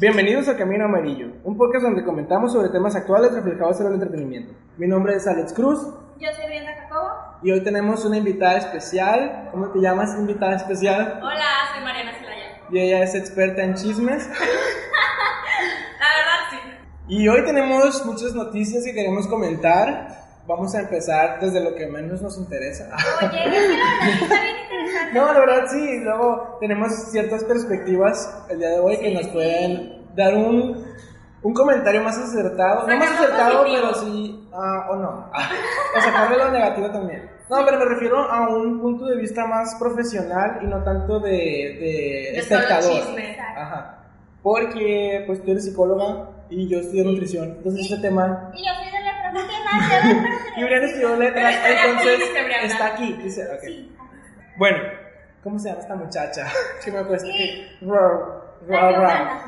[0.00, 4.54] Bienvenidos a Camino Amarillo, un podcast donde comentamos sobre temas actuales reflejados en el entretenimiento.
[4.78, 5.78] Mi nombre es Alex Cruz
[6.18, 7.10] Yo soy Brenda Jacobo.
[7.42, 9.48] y hoy tenemos una invitada especial.
[9.50, 11.20] ¿Cómo te llamas, invitada especial?
[11.22, 11.44] Hola,
[11.74, 12.62] soy Mariana Celaya.
[12.70, 14.26] Y ella es experta en chismes.
[16.00, 16.56] La verdad, sí.
[17.08, 20.18] Y hoy tenemos muchas noticias que queremos comentar.
[20.46, 22.88] Vamos a empezar desde lo que menos nos interesa.
[23.20, 24.70] Oye, está bien interesante.
[25.12, 29.99] No, la verdad sí, luego tenemos ciertas perspectivas el día de hoy que nos pueden
[30.14, 30.84] dar un,
[31.42, 32.86] un comentario más acertado.
[32.86, 33.82] No más acertado, positivo.
[33.82, 35.30] pero sí, ah, o no.
[35.96, 37.30] O sacarle lo negativo también.
[37.48, 41.30] No, pero me refiero a un punto de vista más profesional y no tanto de,
[41.30, 42.92] de, De espectador.
[42.92, 43.36] chisme.
[43.56, 43.96] Ajá.
[44.42, 47.48] Porque pues tú eres psicóloga y yo estudio nutrición.
[47.58, 48.50] Entonces este tema...
[48.54, 52.20] Y yo soy de ver, pero Y Brian estudió letras, aquí, entonces
[52.64, 53.12] está aquí.
[53.22, 53.60] Dice, ok.
[53.62, 53.96] Sí.
[54.56, 54.78] Bueno,
[55.42, 56.46] ¿cómo se llama esta muchacha?
[56.84, 57.28] Que me cuesta
[58.66, 58.90] Ro-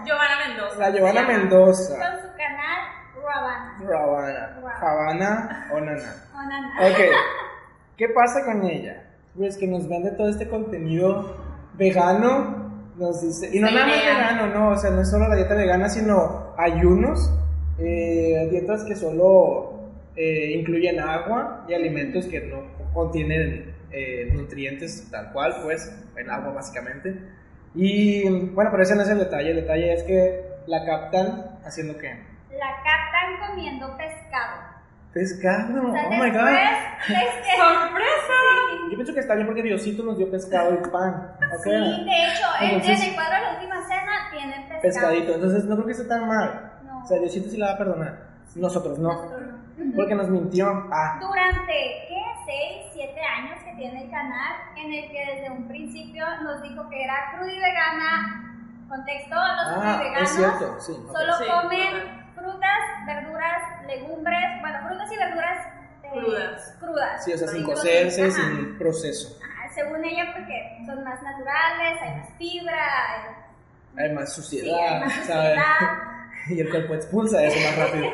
[0.05, 0.47] Giovanna.
[0.49, 0.79] Mendoza.
[0.79, 1.23] La Giovanna.
[1.27, 1.95] Mendoza.
[1.95, 2.79] Con su canal
[3.23, 3.79] Rabana.
[3.89, 4.61] Ravana.
[4.63, 6.15] Ra- Havana o Nana.
[6.35, 6.75] O nana.
[6.91, 6.99] Ok.
[7.97, 9.05] ¿Qué pasa con ella?
[9.37, 11.37] Pues que nos vende todo este contenido
[11.75, 12.63] vegano.
[12.97, 13.49] Nos dice.
[13.53, 14.19] Y no Sí, nada más vegano.
[14.45, 14.69] vegano, no.
[14.71, 17.31] O sea, no es solo la dieta vegana, sino ayunos.
[17.79, 19.73] eh, dietas que solo
[20.15, 26.53] eh, incluyen agua y alimentos que no contienen eh, nutrientes tal cual, pues, el agua
[26.53, 27.19] básicamente.
[27.75, 29.51] Y bueno, pero ese no es el detalle.
[29.51, 32.11] El detalle es que la captan haciendo qué?
[32.59, 34.61] La captan comiendo pescado.
[35.13, 35.89] Pescado.
[35.89, 36.47] O sea, Oh my god.
[36.47, 38.39] después de que- ¡Sorpresa!
[38.91, 41.33] Yo pienso que está bien porque Diosito nos dio pescado y pan.
[41.39, 41.63] ¿ok?
[41.65, 44.83] Sí, de hecho, en, Entonces- en el cuadro de la última cena tienen pescado.
[44.83, 45.35] Pescadito.
[45.35, 46.73] Entonces no creo que esté tan mal.
[46.85, 47.03] No.
[47.03, 48.19] O sea, Diosito sí la va a perdonar.
[48.55, 49.13] Nosotros no.
[49.13, 49.41] Nosotros
[49.79, 49.93] no.
[49.97, 50.67] Porque nos mintió.
[50.93, 51.73] Ah, Durante,
[52.09, 52.23] ¿qué?
[52.47, 53.52] 6, 7 años
[53.83, 57.59] tiene el canal, en el que desde un principio nos dijo que era cruda y
[57.61, 58.39] vegana.
[58.89, 60.93] Contexto, los ah crudiveganos es cierto, sí.
[60.93, 61.17] ok.
[61.17, 65.67] solo Sí, comen frutas, verduras, legumbres, bueno, frutas y verduras
[66.05, 66.77] eh, Crudas.
[66.79, 67.25] crudas.
[67.25, 69.37] Sí, o sea, sin cocerse, sin proceso.
[69.43, 73.13] Ajá, según ella, porque son más naturales, hay más fibra,
[73.97, 75.65] hay- Hay más sí, hay suciedad, suciedad.
[76.51, 78.11] y el cuerpo expulsa eso más rápido.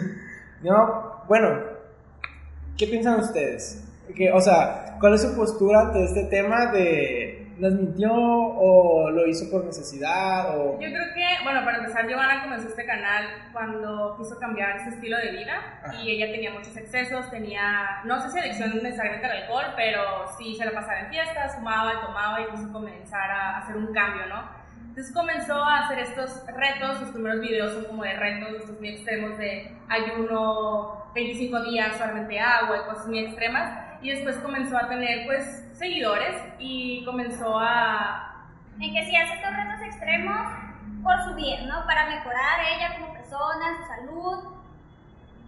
[0.62, 1.60] no, bueno,
[2.76, 3.84] ¿qué piensan ustedes?
[4.16, 9.26] Que, o sea, ¿cuál es su postura ante este tema de nos mintió o lo
[9.26, 14.16] hizo por necesidad o Yo creo que, bueno, para empezar, Giovanna comenzó este canal cuando
[14.16, 15.94] quiso cambiar su estilo de vida Ajá.
[15.96, 20.02] y ella tenía muchos excesos, tenía, no sé si adicción necesariamente al alcohol, pero
[20.38, 24.26] sí se la pasaba en fiestas, fumaba, tomaba y quiso comenzar a hacer un cambio,
[24.26, 24.68] ¿no?
[24.88, 28.90] Entonces comenzó a hacer estos retos, los primeros videos son como de retos, estos muy
[28.90, 33.87] extremos de ayuno 25 días, solamente agua y cosas muy extremas.
[34.02, 38.28] Y después comenzó a tener pues seguidores y comenzó a
[38.80, 40.46] en que si hace estos retos extremos
[41.02, 41.84] por su bien, ¿no?
[41.86, 44.58] Para mejorar ella como persona, su salud.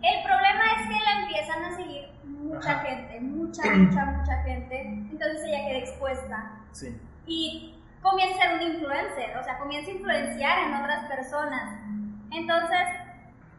[0.02, 2.80] El problema es que la empiezan a seguir mucha Ajá.
[2.80, 4.80] gente, mucha, mucha, mucha gente.
[4.82, 7.00] Entonces ella queda expuesta sí.
[7.26, 11.78] y comienza a ser un influencer, o sea, comienza a influenciar en otras personas.
[12.32, 12.80] Entonces,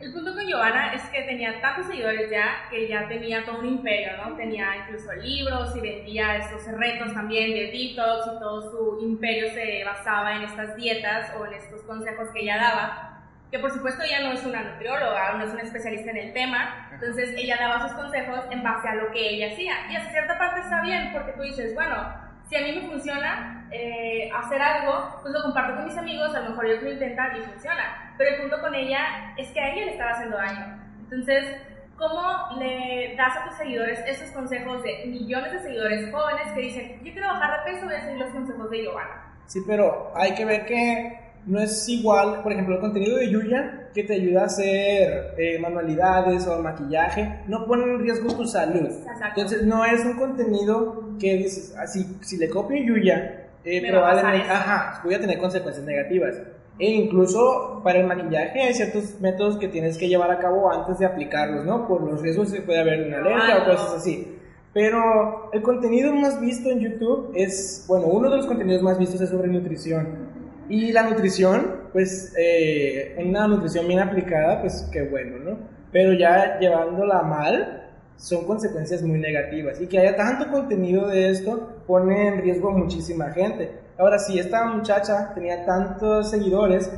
[0.02, 3.68] El punto con Giovanna es que tenía tantos seguidores ya que ya tenía todo un
[3.68, 4.36] imperio, ¿no?
[4.36, 9.84] Tenía incluso libros y vendía estos retos también de detox y todo su imperio se
[9.84, 13.22] basaba en estas dietas o en estos consejos que ella daba.
[13.52, 16.90] Que por supuesto ella no es una nutrióloga, no es una especialista en el tema,
[16.92, 19.74] entonces ella daba sus consejos en base a lo que ella hacía.
[19.92, 22.12] Y a cierta parte está bien porque tú dices, bueno,
[22.52, 26.42] si a mí me funciona eh, hacer algo, pues lo comparto con mis amigos, a
[26.42, 28.14] lo mejor ellos lo intentan y funciona.
[28.18, 30.78] Pero el punto con ella es que a ella le estaba haciendo daño.
[31.00, 31.56] Entonces,
[31.96, 37.00] ¿cómo le das a tus seguidores esos consejos de millones de seguidores jóvenes que dicen,
[37.02, 39.34] yo quiero bajar de peso, voy a seguir los consejos de Giovanna?
[39.46, 43.90] Sí, pero hay que ver que no es igual, por ejemplo, el contenido de Yuya
[43.94, 48.88] que te ayuda a hacer eh, manualidades o maquillaje, no pone en riesgo tu salud.
[48.88, 49.26] Exacto.
[49.28, 55.02] Entonces, no es un contenido que dices, así, si le copio Yuya, eh, probablemente, ajá,
[55.04, 56.36] voy a tener consecuencias negativas.
[56.80, 60.98] E incluso para el maquillaje hay ciertos métodos que tienes que llevar a cabo antes
[60.98, 61.88] de aplicarlos, ¿no?
[61.88, 64.38] Por los riesgos que puede haber de una alergia Ah, o cosas así.
[64.74, 69.20] Pero el contenido más visto en YouTube es, bueno, uno de los contenidos más vistos
[69.22, 70.41] es sobre nutrición.
[70.72, 75.58] Y la nutrición, pues, eh, una nutrición bien aplicada, pues, qué bueno, ¿no?
[75.92, 79.82] Pero ya llevándola mal, son consecuencias muy negativas.
[79.82, 83.70] Y que haya tanto contenido de esto pone en riesgo a muchísima gente.
[83.98, 86.90] Ahora, si esta muchacha tenía tantos seguidores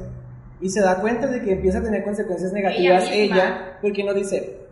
[0.61, 4.13] y se da cuenta de que empieza a tener consecuencias negativas ella, ¿por qué no
[4.13, 4.67] dice,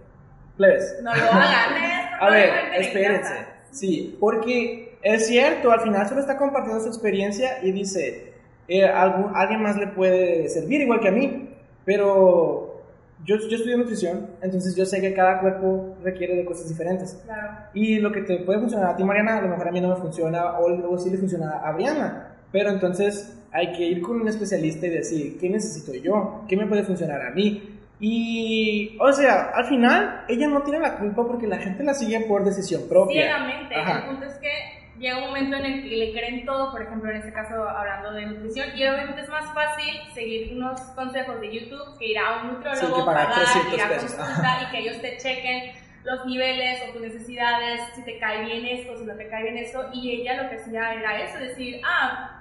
[0.58, 1.74] plebes, No lo hagan.
[2.22, 3.34] a ver, espérense.
[3.72, 8.31] Sí, porque es cierto, al final solo está compartiendo su experiencia y dice,
[8.72, 11.50] eh, algún, alguien más le puede servir igual que a mí,
[11.84, 12.82] pero
[13.26, 17.22] yo, yo estudio nutrición, entonces yo sé que cada cuerpo requiere de cosas diferentes.
[17.26, 17.50] Claro.
[17.74, 19.90] Y lo que te puede funcionar a ti, Mariana, a lo mejor a mí no
[19.90, 22.30] me funciona, o luego sí le funciona a Brianna.
[22.54, 26.46] Pero entonces hay que ir con un especialista y decir, ¿qué necesito yo?
[26.48, 27.78] ¿Qué me puede funcionar a mí?
[28.00, 32.22] Y, o sea, al final, ella no tiene la culpa porque la gente la sigue
[32.22, 33.24] por decisión propia.
[33.24, 33.76] Ciegamente.
[33.76, 37.10] El punto es que llega un momento en el que le creen todo, por ejemplo,
[37.12, 41.52] en este caso hablando de nutrición, y obviamente es más fácil seguir unos consejos de
[41.60, 44.78] YouTube que ir a un nutriólogo, Sí, pagar pagar, 300 ir a consulta y que
[44.80, 49.16] ellos te chequen los niveles o tus necesidades, si te cae bien esto, si no
[49.16, 52.38] te cae bien esto, y ella lo que hacía era eso, decir, ah,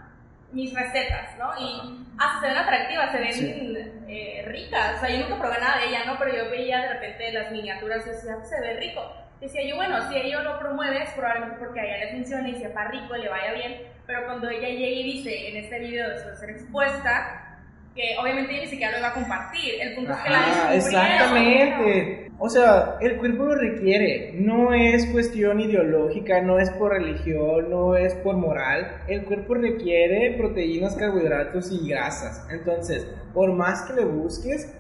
[0.53, 1.51] mis recetas, ¿no?
[1.61, 3.77] Y hasta se ven atractivas, se ven Sí.
[4.09, 6.19] eh, ricas, o sea, yo nunca probé nada de ella, ¿no?
[6.19, 9.15] Pero yo veía de repente las miniaturas y decía, se ve rico.
[9.41, 12.57] Decía yo, bueno, si ella lo promueve es probablemente porque a ella le funcione y
[12.57, 16.37] sepa rico, le vaya bien, pero cuando ella llegue y dice en este video de
[16.37, 17.59] ser expuesta,
[17.95, 20.75] que obviamente ella ni siquiera lo iba a compartir, el punto es que la Ajá,
[20.75, 22.31] exactamente.
[22.43, 24.33] O sea, el cuerpo lo requiere.
[24.35, 29.03] No es cuestión ideológica, no es por religión, no es por moral.
[29.09, 32.47] El cuerpo requiere proteínas, carbohidratos y grasas.
[32.51, 34.75] Entonces, por más que le busques,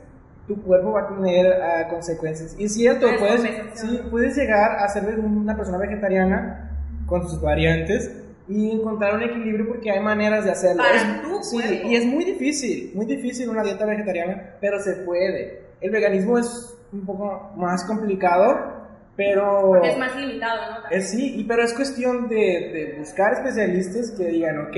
[0.54, 2.56] tu cuerpo va a tener ah, consecuencias.
[2.58, 3.42] Y es cierto, puedes,
[3.74, 6.70] sí, puedes llegar a ser una persona vegetariana
[7.06, 8.10] con sus variantes
[8.48, 10.82] y encontrar un equilibrio porque hay maneras de hacerlo.
[10.82, 11.88] Para Es- tu sí, cuerpo.
[11.88, 15.60] y es muy difícil, muy difícil una dieta vegetariana, pero se puede.
[15.80, 18.80] El veganismo es un poco más complicado,
[19.16, 19.84] pero...
[19.84, 20.90] Es más limitado, ¿no?
[20.90, 24.76] Es sí, y- pero es cuestión de, de buscar especialistas que digan, ok,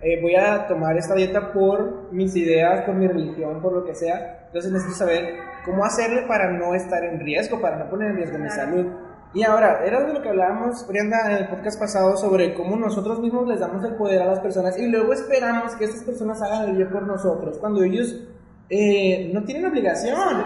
[0.00, 3.94] eh, voy a tomar esta dieta por mis ideas, por mi religión, por lo que
[3.94, 4.44] sea.
[4.46, 8.38] Entonces necesito saber cómo hacerle para no estar en riesgo, para no poner en riesgo
[8.38, 8.86] mi salud.
[9.34, 13.20] Y ahora, era de lo que hablábamos, Brianda, en el podcast pasado sobre cómo nosotros
[13.20, 16.70] mismos les damos el poder a las personas y luego esperamos que estas personas hagan
[16.70, 18.16] el bien por nosotros, cuando ellos
[18.70, 20.44] eh, no tienen obligación.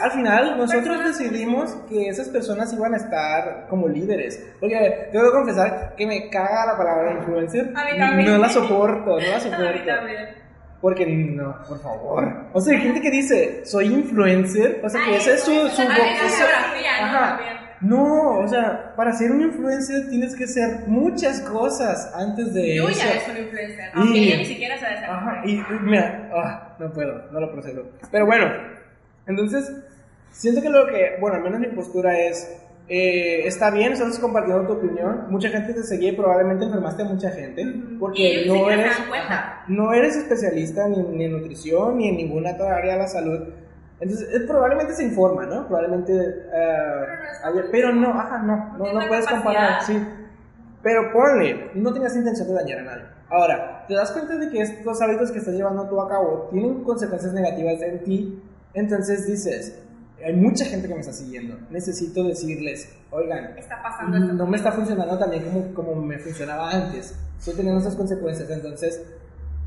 [0.00, 4.42] Al final, nosotros decidimos que esas personas iban a estar como líderes.
[4.60, 7.72] Porque tengo que confesar que me caga la palabra influencer.
[7.76, 8.30] A mí también.
[8.32, 9.92] No la soporto, no la soporto.
[10.80, 12.46] Porque no, por favor.
[12.52, 14.80] O sea, hay gente que dice, soy influencer.
[14.84, 15.90] O sea, que ese es su, su ¿no?
[17.00, 17.57] Ajá.
[17.80, 22.90] No, o sea, para ser un influencer tienes que ser muchas cosas antes de Yuya
[22.90, 23.06] eso.
[23.22, 26.76] es un influencer, aunque Y- ella ni siquiera sabe hacer Ajá, y y mira, ah,
[26.80, 27.86] no puedo, no lo procedo.
[28.10, 28.46] Pero bueno,
[29.26, 29.70] entonces,
[30.32, 32.52] siento que lo que, bueno, al menos mi postura es,
[32.88, 37.06] eh, está bien, estás compartiendo tu opinión, mucha gente te seguía y probablemente enfermaste a
[37.06, 37.64] mucha gente,
[38.00, 38.92] porque no eres,
[39.68, 43.40] no eres especialista ni, ni en nutrición ni en ninguna otra área de la salud.
[44.00, 45.66] Entonces, eh, probablemente se informa, ¿no?
[45.66, 46.12] Probablemente...
[46.12, 50.00] Pero no es haya- pero no, ajá, no, no, no puedes comparar, capacidad.
[50.00, 50.08] sí.
[50.82, 53.02] Pero ponle, no tenías intención de dañar a nadie.
[53.30, 56.82] Ahora, te das cuenta de que estos hábitos que estás llevando tú a cabo tienen
[56.84, 58.42] consecuencias negativas en ti,
[58.74, 59.82] entonces dices,
[60.24, 64.70] hay mucha gente que me está siguiendo, necesito decirles, oigan, Está pasando no me está
[64.72, 69.02] funcionando también como, como me funcionaba antes, estoy teniendo esas consecuencias, entonces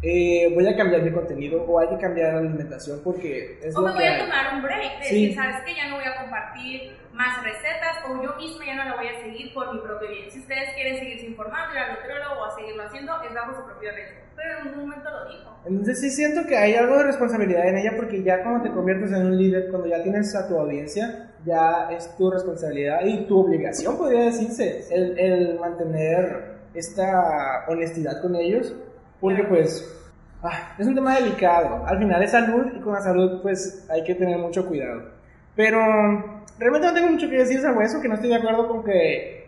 [0.03, 3.81] eh, voy a cambiar mi contenido o hay que cambiar la alimentación porque es O
[3.81, 4.21] lo me que voy a hay.
[4.21, 5.21] tomar un break, de Sí.
[5.27, 8.85] decir, sabes que ya no voy a compartir más recetas o yo misma ya no
[8.85, 10.31] la voy a seguir por mi propio bien.
[10.31, 13.65] Si ustedes quieren seguirse informando, ir al nutriólogo o a seguirlo haciendo, es bajo su
[13.65, 14.17] propio riesgo.
[14.35, 15.57] Pero en un momento lo dijo.
[15.65, 19.11] Entonces sí siento que hay algo de responsabilidad en ella porque ya cuando te conviertes
[19.11, 23.39] en un líder, cuando ya tienes a tu audiencia, ya es tu responsabilidad y tu
[23.41, 28.73] obligación, podría decirse, el, el mantener esta honestidad con ellos,
[29.21, 29.87] porque pues
[30.43, 31.85] ah, es un tema delicado.
[31.87, 35.03] Al final es salud y con la salud pues hay que tener mucho cuidado.
[35.55, 35.79] Pero
[36.59, 39.39] realmente no tengo mucho que decir sobre eso, que no estoy de acuerdo con que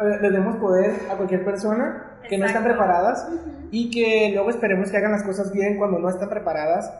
[0.00, 2.78] eh, le demos poder a cualquier persona que no están Exacto.
[2.84, 3.28] preparadas
[3.70, 6.92] y que luego esperemos que hagan las cosas bien cuando no están preparadas.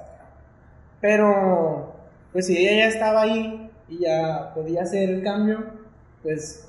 [1.00, 1.94] Pero,
[2.32, 5.64] pues si ella ya estaba ahí y ya podía hacer el cambio,
[6.22, 6.68] pues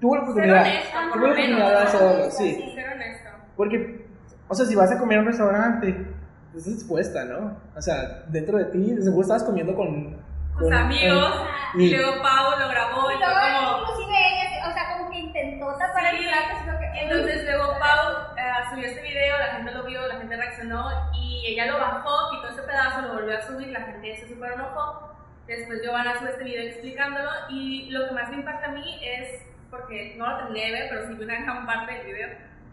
[0.00, 0.62] tuvo la Ser oportunidad.
[0.62, 2.72] honesto, por Tuvo la oportunidad de hacerlo, sí.
[2.74, 3.28] Ser honesto.
[3.56, 4.05] Porque,
[4.48, 6.06] o sea, si vas a comer a un restaurante,
[6.52, 7.56] pues es expuesta, ¿no?
[7.76, 10.16] O sea, dentro de ti, de seguro estabas comiendo con...
[10.58, 11.34] Tus amigos,
[11.72, 13.80] con- y luego Pau lo grabó y Y luego, como...
[13.82, 16.16] inclusive ella, o sea, como que intentó tapar Sí.
[16.16, 20.06] el plato, sino que Entonces luego Pau eh, subió este video, la gente lo vio,
[20.06, 23.80] la gente reaccionó y ella lo bajó, quitó ese pedazo, lo volvió a subir, la
[23.82, 25.12] gente se super enojó.
[25.46, 29.42] Después Giovanna sube este video explicándolo y lo que más me impacta a mí es,
[29.70, 32.28] porque no lo terminé de ver, pero sí vi una gran parte del video,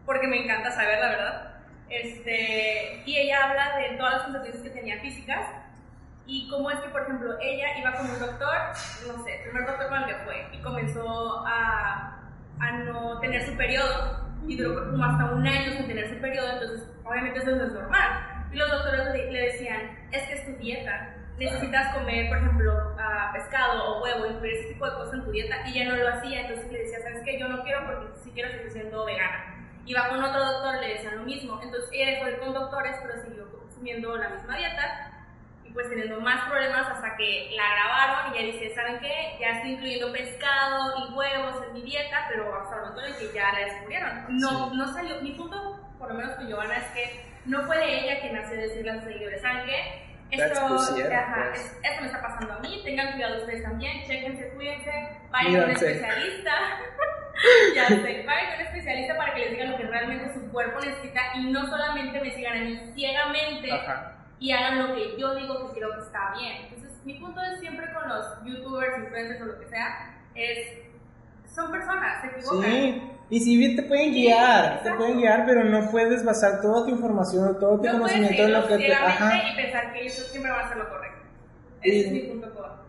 [0.05, 1.52] porque me encanta saber la verdad.
[1.89, 5.45] Este, y ella habla de todas las consecuencias que tenía físicas
[6.25, 8.55] y cómo es que, por ejemplo, ella iba con un doctor,
[9.07, 13.45] no sé, el primer doctor con el que fue, y comenzó a, a no tener
[13.45, 17.51] su periodo, y duró como hasta un año sin tener su periodo, entonces obviamente eso
[17.51, 18.47] es normal.
[18.51, 21.15] Y los doctores le, le decían, es que es tu dieta.
[21.37, 25.31] Necesitas comer, por ejemplo, ah, pescado o huevo, incluir ese tipo de cosas en tu
[25.31, 25.67] dieta.
[25.67, 27.39] Y ella no lo hacía, entonces le decía, ¿sabes qué?
[27.39, 29.62] Yo no quiero porque sí quiero seguir siendo vegana.
[29.85, 31.59] Iba con otro doctor, le decían lo mismo.
[31.61, 35.11] Entonces ella dejó de ir con doctores, pero siguió consumiendo la misma dieta
[35.65, 39.37] y pues teniendo más problemas hasta que la grabaron y ella dice, ¿saben qué?
[39.39, 43.17] Ya estoy incluyendo pescado y huevos en mi dieta, pero hasta el momento en el
[43.17, 44.25] que ya la descubrieron.
[44.39, 47.99] No, no salió, mi punto, por lo menos con Giovanna, es que no fue de
[47.99, 50.12] ella quien nació decirle a sus seguidores, ¿saben qué?
[50.41, 51.61] Esto, ajá, pues.
[51.65, 54.91] es- esto me está pasando a mí, tengan cuidado ustedes también, chequense, cuídense,
[55.29, 56.51] vayan a un especialista.
[57.75, 60.79] ya sé, vayan a un especialista para que les digan lo que realmente su cuerpo
[60.79, 64.15] necesita y no solamente me sigan a mí ciegamente Ajá.
[64.39, 66.63] y hagan lo que yo digo que creo que está bien.
[66.63, 70.67] Entonces, mi punto es siempre con los youtubers, influencers o lo que sea, es,
[71.53, 72.71] son personas, se equivocan.
[72.71, 74.97] Sí, y si bien te pueden Sí, guiar, te exacto.
[74.97, 78.53] pueden guiar, pero no puedes basar toda tu información o todo tu No conocimiento en
[78.53, 78.93] lo que te...
[78.93, 79.31] Ajá.
[79.51, 81.17] y pensar que ellos siempre van a hacer lo correcto.
[81.81, 82.79] Ese Y- es mi punto Giovanna.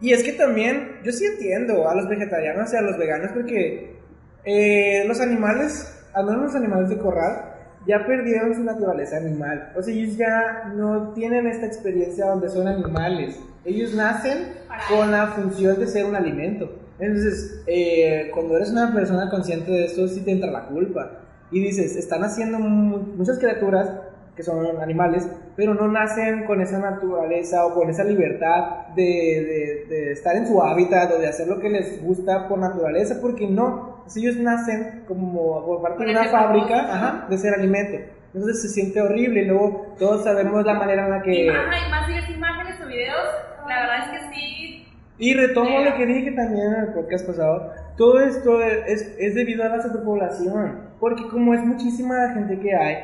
[0.00, 3.96] Y es que también, yo sí entiendo a los vegetarianos y a los veganos porque
[4.44, 7.54] eh, los animales, al menos los animales de corral,
[7.86, 9.72] ya perdieron su naturaleza animal.
[9.76, 13.38] O sea, ellos ya no tienen esta experiencia donde son animales.
[13.64, 14.52] Ellos nacen
[14.88, 16.70] con la función de ser un alimento.
[17.00, 21.10] Entonces, eh, cuando eres una persona consciente de esto, sí te entra la culpa.
[21.50, 23.90] Y dices, están haciendo mu- muchas criaturas
[24.36, 29.84] que son animales, pero no nacen con esa naturaleza o con esa libertad de, de-
[29.96, 33.48] de estar en su hábitat o de hacer lo que les gusta por naturaleza, porque
[33.48, 37.98] no, ellos nacen como por parte de una fábrica ajá, de ser alimento.
[38.34, 41.50] Entonces se siente horrible y luego todos sabemos la manera en la que...
[41.50, 43.26] más, y más si ves imágenes o videos,
[43.66, 44.77] la verdad es que sí.
[45.18, 49.64] Y retomo lo que dije también en el podcast pasado, todo esto es, es debido
[49.64, 52.96] a la superpoblación, porque como es muchísima la gente que hay,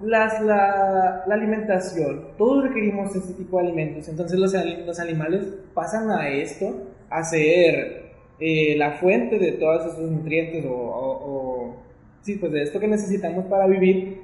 [0.00, 4.54] las, la, la alimentación, todos requerimos este tipo de alimentos, entonces los,
[4.86, 10.70] los animales pasan a esto, a ser eh, la fuente de todos esos nutrientes o,
[10.72, 11.76] o- o-
[12.20, 14.20] sí, pues de esto que necesitamos para vivir,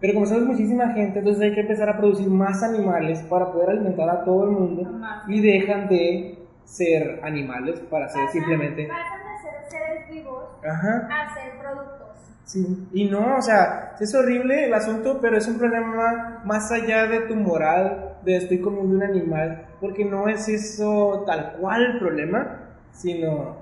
[0.00, 3.70] pero como somos muchísima gente, entonces hay que empezar a producir más animales para poder
[3.70, 4.90] alimentar a todo el mundo
[5.28, 8.86] y dejan de ser animales para ser Pasan- simplemente...
[8.88, 12.08] Pasan de ser seres vivos Ajá, a ser productos.
[12.44, 12.88] sí.
[12.92, 17.20] Y no, o sea, es horrible el asunto, pero es un problema más allá de
[17.20, 22.62] tu moral, de estoy comiendo un animal, porque no es eso tal cual el problema,
[22.92, 23.56] sino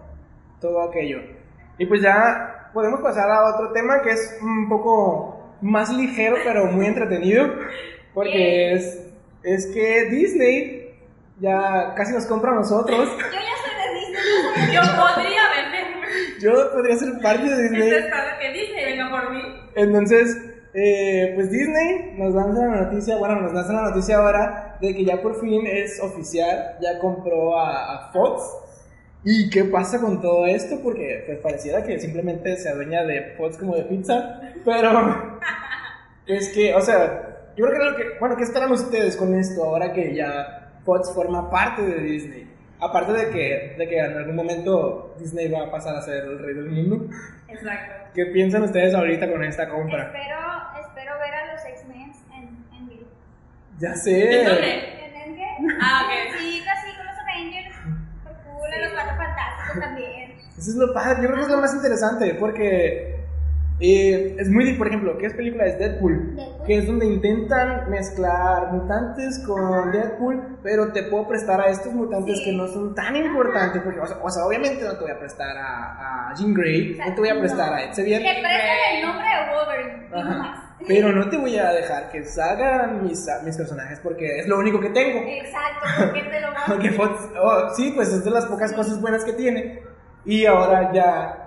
[0.61, 1.19] todo aquello.
[1.79, 6.67] Y pues ya podemos pasar a otro tema que es un poco más ligero, pero
[6.67, 7.47] muy entretenido,
[8.15, 9.07] porque es,
[9.43, 10.84] es que Disney
[11.41, 13.09] ya casi nos compra a nosotros.
[13.19, 14.75] Yo ya soy de Disney.
[14.75, 16.07] Yo podría venderme.
[16.41, 17.89] Yo podría ser parte de Disney.
[17.89, 19.43] Esto es para que Disney venga por mí.
[19.75, 20.37] Entonces,
[20.75, 25.05] eh, pues Disney nos lanza la noticia, bueno, nos lanza la noticia ahora de que
[25.05, 28.43] ya por fin es oficial, ya compró a, a Fox.
[29.25, 30.81] ¿Y qué pasa con todo esto?
[30.83, 35.41] Porque pues pareciera que simplemente se adueña de Fox como de pizza, pero
[36.27, 39.65] es que, o sea, yo creo que lo que, bueno, ¿qué esperan ustedes con esto
[39.65, 42.51] ahora que ya Fox forma parte de Disney?
[42.81, 46.39] Aparte de que, de que en algún momento Disney va a pasar a ser el
[46.39, 47.09] rey del mundo.
[47.49, 48.11] Exacto.
[48.15, 50.05] ¿Qué piensan ustedes ahorita con esta compra?
[50.05, 53.07] Espero, espero ver a los X-Men en, en vivo.
[53.79, 54.41] Ya sé.
[54.41, 55.07] ¿En dónde?
[55.07, 55.75] ¿En Endgame?
[55.81, 56.39] Ah, ok.
[56.39, 57.75] Sí, casi con los Avengers.
[58.23, 60.35] Por cool, a los cuatro fantásticos también.
[60.59, 63.24] Eso es lo padre, yo creo que es lo más interesante, porque
[63.81, 65.67] eh, es muy, por ejemplo, ¿qué es película?
[65.67, 66.67] Es Deadpool, Deadpool.
[66.67, 72.39] que es donde intentan mezclar mutantes con Deadpool, pero te puedo prestar a estos mutantes
[72.39, 72.45] Sí.
[72.45, 75.19] que no son tan importantes, porque, o sea, o sea, obviamente no te voy a
[75.19, 77.75] prestar a, a Jean Grey, no te voy a prestar No.
[77.77, 80.09] a Ed Sevilla, Le prestan el nombre de Wolverine.
[80.15, 80.39] Ajá.
[80.39, 80.61] más.
[80.87, 84.79] pero no te voy a dejar que salgan mis, mis personajes, porque es lo único
[84.81, 85.21] que tengo.
[85.27, 89.01] Exacto, porque te lo vas Porque Fox, oh, sí, pues es de las pocas cosas
[89.01, 89.81] buenas que tiene.
[90.27, 91.41] Y ahora ya,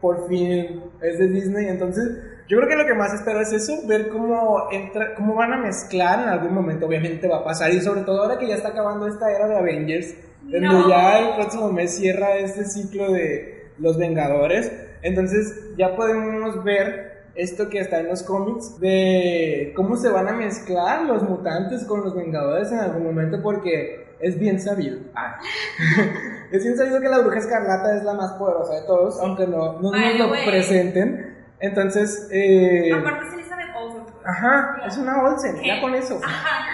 [0.00, 1.68] por fin, es de Disney.
[1.68, 2.18] Entonces,
[2.48, 5.56] yo creo que lo que más espero es eso, ver cómo, entra, cómo van a
[5.58, 6.86] mezclar en algún momento.
[6.86, 7.72] Obviamente va a pasar.
[7.72, 10.88] Y sobre todo ahora que ya está acabando esta era de Avengers, donde No.
[10.88, 14.70] ya el próximo mes cierra este ciclo de los Vengadores.
[15.02, 20.32] Entonces, ya podemos ver esto que está en los cómics de cómo se van a
[20.32, 24.98] mezclar los mutantes con los Vengadores en algún momento porque es bien sabido.
[25.14, 25.38] Ah.
[26.56, 29.80] es bien sabido que la bruja escarlata es la más poderosa de todos, aunque no,
[29.80, 30.46] no nos lo way.
[30.46, 31.34] presenten.
[31.60, 34.02] Entonces, eh, Aparte es Elizabeth Olsen.
[34.24, 35.80] ajá, es una Olsen, ya ¿Qué?
[35.80, 36.20] con eso.
[36.22, 36.66] Ajá.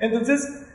[0.00, 0.66] Entonces,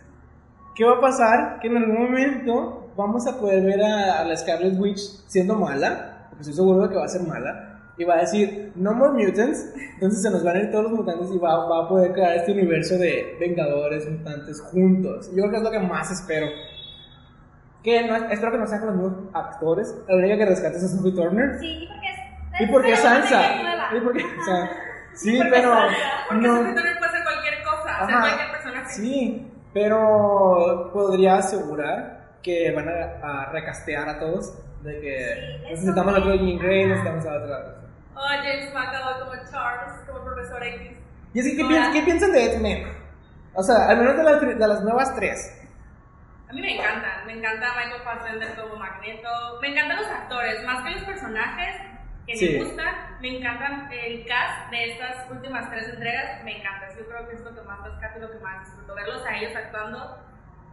[0.76, 1.60] ¿qué va a pasar?
[1.62, 6.26] Que en algún momento vamos a poder ver a, a la Scarlet Witch siendo mala,
[6.30, 7.68] porque estoy seguro de que va a ser mala.
[7.98, 10.94] y va a decir No More Mutants, entonces se nos van a ir todos los
[10.94, 15.30] mutantes y va, va a poder crear este universo de Vengadores, mutantes juntos.
[15.30, 16.48] Yo creo que es lo que más espero.
[17.84, 19.96] Que no, espero que no sean con los mismos actores.
[20.08, 21.60] La única que rescate es a Sophie Turner.
[21.60, 22.62] Sí, porque es.
[22.62, 23.42] Y porque es Sansa.
[23.96, 24.70] Y porque, o sea,
[25.16, 25.74] sí, Porque pero.
[25.76, 25.96] Sansa,
[26.30, 26.58] Porque no.
[26.58, 28.90] Sophie Turner puede ser cualquier cosa, Ajá, cualquier personaje.
[28.94, 34.54] Sí, pero podría asegurar que van a, a recastear a todos.
[34.84, 35.36] De que
[35.66, 36.36] Sí, necesitamos a otro.
[36.36, 37.76] Jean Grey, necesitamos a otra.
[38.16, 40.98] Oh, James McAvoy como Charles, como Profesor X.
[41.34, 42.88] Y es que, ¿qué, piensan, ¿qué piensan de X-Men?
[43.54, 45.58] O sea, al menos de las, de las nuevas tres.
[46.52, 49.30] A mí me encantan, me encanta Michael Fassbender como Magneto,
[49.62, 51.76] me encantan los actores, más que los personajes
[52.28, 52.50] que Sí.
[52.58, 57.30] me gustan, me encantan el cast de estas últimas tres entregas, me encanta, yo creo
[57.30, 60.18] que es lo que más rescato y lo que más disfruto, verlos a ellos actuando,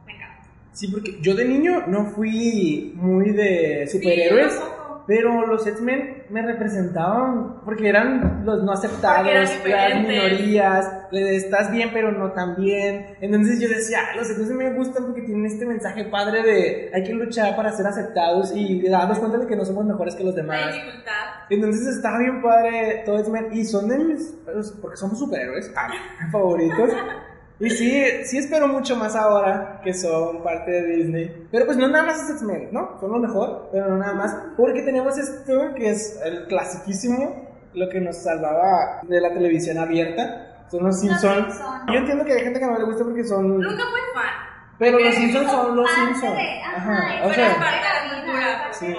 [0.04, 0.48] me encanta.
[0.72, 4.54] Sí, porque yo de niño no fui muy de superhéroes.
[4.54, 4.60] Sí.
[5.08, 12.12] Pero los X-Men me representaban porque eran los no aceptados, las minorías, estás bien pero
[12.12, 13.16] no tan bien.
[13.22, 17.02] Entonces yo decía, "Ah, los X-Men me gustan porque tienen este mensaje padre de hay
[17.04, 20.34] que luchar para ser aceptados y darnos cuenta de que no somos mejores que los
[20.34, 20.74] demás.
[21.48, 25.88] Entonces estaba bien padre todo X-Men y son de mis, pues, porque somos superhéroes, ah,
[26.30, 26.90] favoritos.
[27.60, 31.48] Y sí, sí espero mucho más ahora que son parte de Disney.
[31.50, 32.98] Pero pues no nada más es X-Men, ¿no?
[33.00, 34.36] Son lo mejor, pero no nada más.
[34.56, 40.66] Porque tenemos esto que es el clasiquísimo, lo que nos salvaba de la televisión abierta.
[40.70, 41.46] Son los Simpsons.
[41.46, 41.86] Simpson.
[41.88, 43.58] Yo entiendo que hay gente que no le gusta porque son...
[43.58, 44.48] Nunca fui fan.
[44.78, 46.38] Pero los Simpsons son los Simpsons.
[46.76, 47.56] ajá, o sea...
[48.72, 48.94] Sí.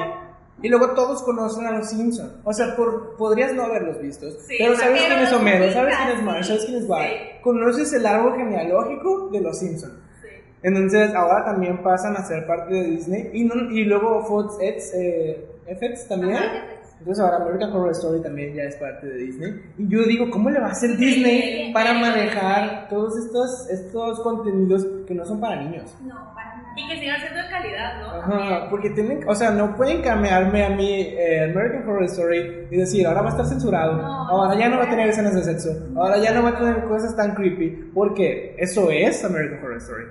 [0.62, 2.34] Y luego todos conocen a los Simpsons.
[2.44, 4.30] O sea, por, podrías no haberlos visto.
[4.32, 6.48] Sí, pero sabes quién es Homero, sabes quién es Marge, sí.
[6.50, 7.08] sabes quién es Bart.
[7.08, 7.16] Sí.
[7.42, 9.94] Conoces el árbol genealógico de los Simpsons.
[10.22, 10.28] Sí.
[10.64, 13.30] Entonces, ahora también pasan a ser parte de Disney.
[13.34, 16.36] Y, no- y luego Fox X, eh, FX también.
[16.36, 16.66] Ajá.
[17.00, 19.62] Entonces, ahora American Horror Story también ya es parte de Disney.
[19.78, 24.86] Y yo digo, ¿cómo le va a hacer Disney para manejar todos estos, estos contenidos
[25.08, 25.96] que no son para niños?
[26.04, 26.74] No, para nada.
[26.76, 28.12] Y que sigan siendo de calidad, ¿no?
[28.12, 32.76] Ajá, porque tienen, o sea, no pueden cambiarme a mí eh, American Horror Story y
[32.78, 35.44] decir, ahora va a estar censurado, No, ahora ya no va a tener escenas de
[35.44, 39.78] sexo, ahora ya no va a tener cosas tan creepy, porque eso es American Horror
[39.78, 40.04] Story.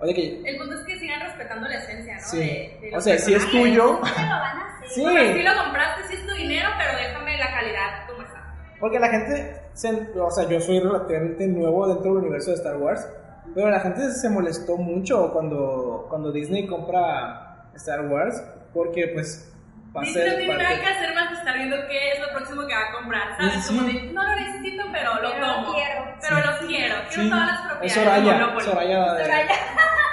[0.00, 2.20] Oye que, El punto es que sigan respetando la esencia, ¿no?
[2.20, 4.77] sí, De- de o sea, si es tuyo, ¿Cómo se lo van a?
[4.88, 5.04] Sí.
[5.04, 8.54] O sea, sí lo compraste, sí es tu dinero, pero déjame la calidad como está.
[8.80, 12.76] porque la gente, se- o sea, yo soy relativamente nuevo dentro del universo de Star
[12.76, 13.06] Wars,
[13.54, 18.42] pero la gente se molestó mucho cuando, cuando Disney compra Star Wars,
[18.74, 19.52] porque pues
[19.96, 22.28] va a Disney no tiene nada que hacer más que estar viendo qué es lo
[22.36, 23.64] próximo que va a comprar, ¿sabes?
[23.64, 23.76] Sí.
[23.76, 25.74] Como de, no lo necesito, pero lo Pero lo tomo.
[25.74, 26.04] quiero.
[26.20, 26.42] Pero Sí.
[26.42, 27.92] lo quiero, quiero Sí, todas las es propiedades.
[27.94, 28.64] Soraya, de Monopoly.
[28.64, 29.54] Soraya de- Soraya.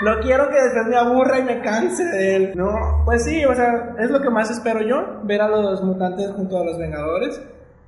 [0.01, 2.53] Lo quiero que después me aburra y me canse de él.
[2.55, 6.31] No, pues sí, o sea, es lo que más espero yo, ver a los mutantes
[6.31, 7.41] junto a los Vengadores.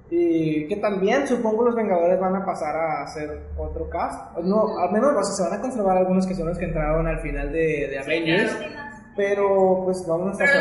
[0.09, 4.37] Y que también supongo los Vengadores van a pasar a hacer otro cast.
[4.37, 7.05] No, al menos o sea, se van a conservar algunos que son los que entraron
[7.07, 8.53] al final de, de Avengers.
[8.55, 8.87] claro.
[9.17, 10.53] Pero pues vamos a, Pero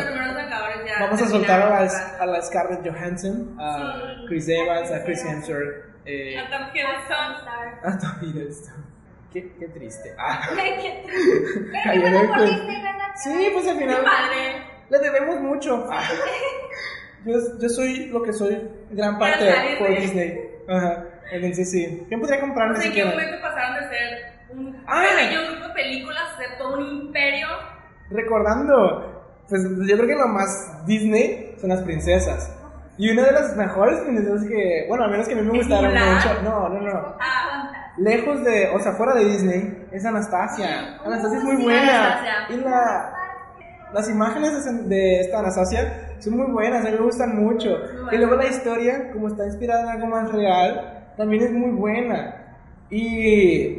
[0.86, 0.94] ya.
[1.04, 3.76] vamos a soltar a la, a la Scarlett Johansson, a
[4.20, 4.26] Sí.
[4.28, 7.84] Chris Evans, a Chris Hemsworth, eh, A Tom Hiddleston.
[7.84, 8.95] a Tom Hiddleston.
[9.36, 10.14] Qué, qué triste.
[10.18, 11.70] Ah, Qué triste.
[11.84, 12.40] Pero qué bueno por.
[12.44, 13.08] Disney, ¿verdad?
[13.22, 14.02] sí, pues al final...
[14.02, 14.62] padre.
[14.88, 15.86] Le debemos mucho.
[15.92, 16.02] Ah.
[17.26, 18.56] Yo, yo soy lo que soy,
[18.92, 20.40] gran parte Gracias, por Disney.
[20.68, 21.04] Ajá.
[21.32, 22.04] Entonces sí.
[22.08, 25.02] ¿Quién podría comprarme No sé en qué momento pasaron de ser un Ah.
[25.18, 27.48] pequeño grupo de películas a ser todo un imperio.
[28.10, 32.52] Recordando, pues yo creo que lo más Disney son las princesas.
[32.98, 35.66] Y una de las mejores princesas que, bueno, al menos que a mí me ¿Es
[35.66, 36.42] gustaron mucho.
[36.44, 37.16] No, no, no.
[37.20, 37.35] Ah,
[37.98, 41.00] Lejos de, o sea, fuera de Disney, es Anastasia.
[41.04, 42.46] Anastasia es muy buena.
[42.50, 43.12] Y la,
[43.92, 47.78] las imágenes de, esta Anastasia son muy buenas, a mí me gustan mucho.
[48.12, 52.56] Y luego la historia, como está inspirada en algo más real, también es muy buena.
[52.90, 53.76] Y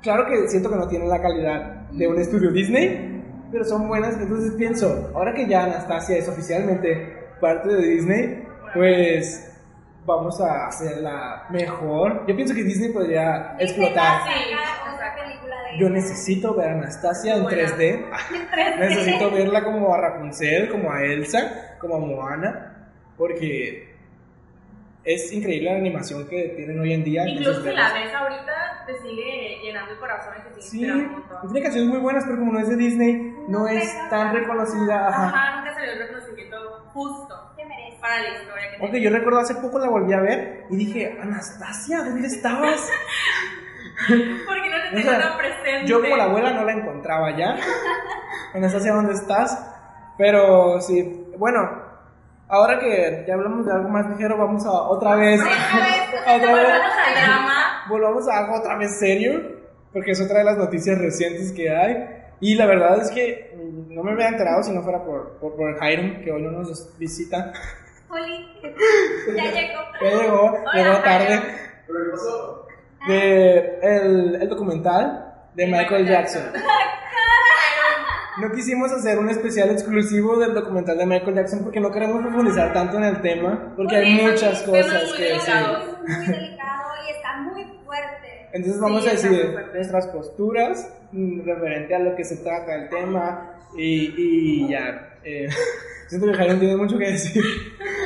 [0.00, 4.16] claro que siento que no tiene la calidad de un estudio Disney, pero son buenas.
[4.18, 9.51] Entonces pienso, ahora que ya Anastasia es oficialmente parte de Disney, pues
[10.04, 12.26] vamos a hacerla mejor.
[12.26, 14.22] Yo pienso que Disney podría explotar.
[14.28, 15.22] Exacto.
[15.22, 17.62] película de Yo necesito ver a Anastasia en Buena.
[17.62, 17.80] 3D.
[18.34, 18.78] En 3D.
[18.78, 23.92] Necesito verla como a Rapunzel, como a Elsa, como a Moana, porque
[25.04, 27.26] es increíble la animación que tienen hoy en día.
[27.26, 31.52] Incluso si la ves ahorita, te sigue llenando el corazón y te sigue Sí, un
[31.52, 33.14] tiene canciones muy buenas, pero como no es de Disney,
[33.48, 35.08] no No es tan reconocida.
[35.08, 35.28] Ajá.
[35.28, 36.56] Ajá, nunca salió el reconocimiento
[36.92, 37.51] justo.
[38.02, 41.16] Para la historia que Aunque yo recuerdo hace poco la volví a ver y dije,
[41.22, 42.80] Anastasia, ¿dónde estabas?
[44.08, 45.86] Porque no te O tengo sea, tan presente.
[45.86, 47.56] Yo como la abuela no la encontraba ya.
[48.54, 49.56] Anastasia, ¿dónde estás?
[50.18, 51.60] Pero sí, bueno,
[52.48, 55.40] ahora que ya hablamos de algo más ligero, vamos a otra vez.
[55.40, 56.68] Otra vez, otra vez.
[57.88, 59.40] Volvamos a algo otra vez serio,
[59.92, 62.18] porque es otra de las noticias recientes que hay.
[62.40, 65.54] Y la verdad es que mm, no me hubiera enterado si no fuera por, por,
[65.54, 67.52] por Jairo, que hoy no nos visita.
[68.12, 68.46] Juli,
[69.36, 69.80] ya llegó.
[70.02, 71.40] Ya llegó, Hola, llegó tarde.
[71.86, 72.66] ¿Pero qué pasó?
[73.08, 76.42] De el, el documental de Michael Jackson.
[78.40, 82.72] No quisimos hacer un especial exclusivo del documental de Michael Jackson porque no queremos profundizar
[82.72, 85.54] tanto en el tema, porque hay muchas cosas muy que decir.
[85.54, 85.76] delicado.
[86.08, 88.48] Es muy delicado y está muy fuerte.
[88.54, 92.88] Entonces vamos Sí, a decir nuestras posturas mm, referente a lo que se trata el
[92.88, 95.18] tema y, y ya.
[95.24, 95.48] eh,
[96.08, 97.44] siento que Jairo tiene mucho que decir.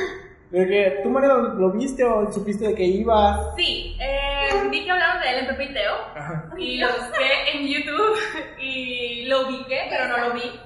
[0.51, 3.53] Porque tú, Mario, ¿lo viste o supiste de que iba?
[3.57, 6.45] Sí, eh, vi que hablaron de él en Pepe y Teo Ajá.
[6.57, 8.17] y lo busqué en YouTube
[8.59, 10.59] y lo ubiqué, pero no lo vi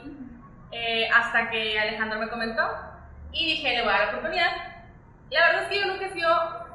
[0.72, 2.62] eh, hasta que Alejandro me comentó
[3.32, 4.52] y dije, le voy a dar la oportunidad.
[5.32, 6.30] La verdad es que yo nunca he sido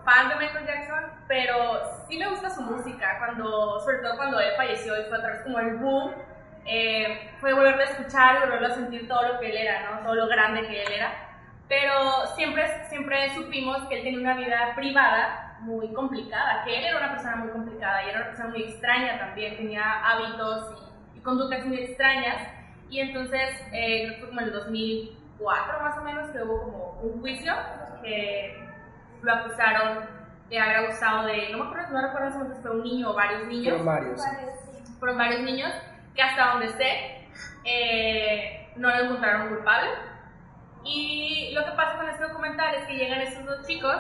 [0.05, 4.53] fan de Michael Jackson, pero sí me gusta su música, cuando, sobre todo cuando él
[4.57, 6.13] falleció y fue otra vez como el boom,
[6.65, 10.01] eh, fue volverlo a escuchar y volverlo a sentir todo lo que él era, ¿no?
[10.01, 11.26] todo lo grande que él era.
[11.69, 16.99] Pero siempre, siempre supimos que él tenía una vida privada muy complicada, que él era
[16.99, 21.21] una persona muy complicada y era una persona muy extraña también, tenía hábitos y, y
[21.23, 22.49] conductas muy extrañas.
[22.89, 26.63] Y entonces, eh, creo que fue como en el 2004 más o menos que hubo
[26.63, 27.53] como un juicio
[28.03, 28.57] que
[29.23, 30.07] lo acusaron
[30.49, 33.47] de haber abusado de, no me acuerdo, no recuerdo si fue un niño o varios
[33.49, 34.23] niños Fueron varios.
[35.01, 35.73] Fueron varios niños
[36.15, 37.29] que hasta donde sé
[37.65, 39.91] eh, no lo encontraron culpable.
[40.87, 43.97] Y lo que pasa con este documental es que llegan estos dos chicos,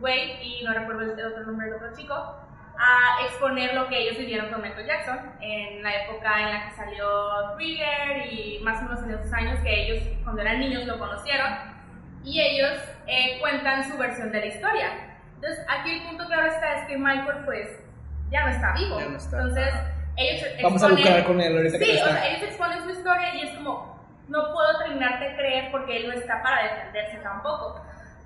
[0.00, 4.16] Wade y no recuerdo el otro nombre del otro chico, a exponer lo que ellos
[4.18, 7.06] vivieron con Michael Jackson en la época en la que salió
[7.56, 11.48] Thriller y más o menos en esos años que ellos cuando eran niños lo conocieron
[12.24, 15.18] y ellos eh, cuentan su versión de la historia.
[15.34, 17.68] Entonces aquí el punto claro está es que Michael pues
[18.30, 19.00] ya no está vivo.
[19.00, 19.36] Ya no está.
[19.38, 19.74] Entonces
[20.16, 22.12] ellos Vamos a exponen- lucrar con él ahorita que Sí, no o está.
[22.20, 23.97] sea, ellos exponen su historia y es como,
[24.28, 27.82] no puedo terminarte de creer porque él no está para defenderse tampoco.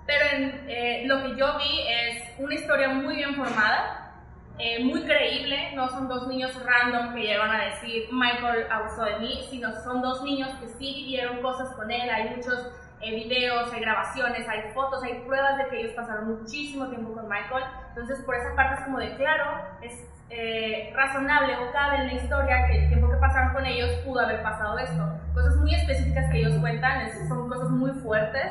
[0.06, 4.12] Pero en, eh, lo que yo vi es una historia muy bien formada,
[4.58, 9.18] eh, muy creíble, no son dos niños random que llegan a decir Michael abusó de
[9.18, 12.70] mí, sino son dos niños que sí vivieron cosas con él, hay muchos
[13.02, 17.28] eh, videos, hay grabaciones, hay fotos, hay pruebas de que ellos pasaron muchísimo tiempo con
[17.28, 19.44] Michael, entonces por esa parte es como de claro,
[19.82, 19.92] es
[20.30, 24.20] eh, razonable o cabe en la historia que el tiempo que pasaron con ellos pudo
[24.20, 25.04] haber pasado esto.
[25.34, 28.46] Cosas muy específicas que ellos cuentan, es- son cosas muy fuertes.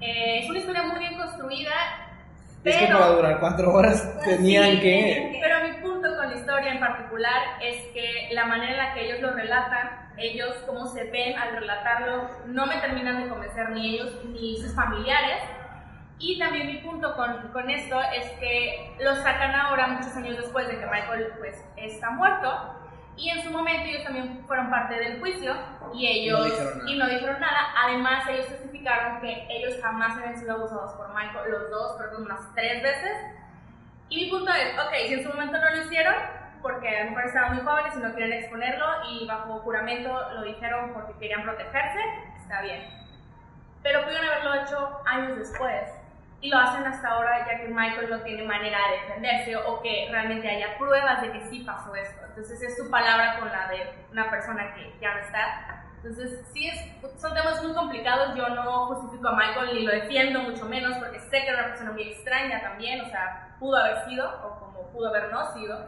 [0.00, 1.72] Eh, es una historia muy bien construida,
[2.64, 5.38] Es que pero- para durar cuatro horas tenían sí, que...
[5.42, 5.93] pero mi punto
[6.34, 10.86] historia en particular es que la manera en la que ellos lo relatan, ellos cómo
[10.86, 15.42] se ven al relatarlo, no me terminan de convencer ni ellos ni sus familiares.
[16.18, 20.68] Y también mi punto con, con esto es que lo sacan ahora, muchos años después
[20.68, 22.80] de que Michael pues, está muerto.
[23.16, 25.54] Y en su momento ellos también fueron parte del juicio
[25.92, 26.90] y ellos No dijeron nada.
[26.90, 27.60] y no dijeron nada.
[27.84, 32.22] Además ellos testificaron que ellos jamás habían sido abusados por Michael, los dos, creo que
[32.22, 33.16] unas tres veces.
[34.08, 36.14] Y mi punto es, ok, si en su momento no lo hicieron,
[36.64, 40.42] porque a lo mejor estaban muy jóvenes y no querían exponerlo y bajo juramento lo
[40.42, 42.00] dijeron porque querían protegerse,
[42.40, 42.88] está bien.
[43.82, 45.90] Pero pudieron haberlo hecho años después.
[46.40, 50.08] Y lo hacen hasta ahora ya que Michael no tiene manera de defenderse o que
[50.10, 52.24] realmente haya pruebas de que sí pasó esto.
[52.28, 55.83] Entonces es su palabra con la de una persona que ya no está.
[56.04, 56.78] Entonces sí, es,
[57.20, 58.36] son temas muy complicados.
[58.36, 61.68] Yo no justifico a Michael ni lo defiendo, mucho menos, porque sé que era una
[61.68, 63.00] persona muy extraña también.
[63.00, 65.78] O sea, pudo haber sido o como pudo haber no sido.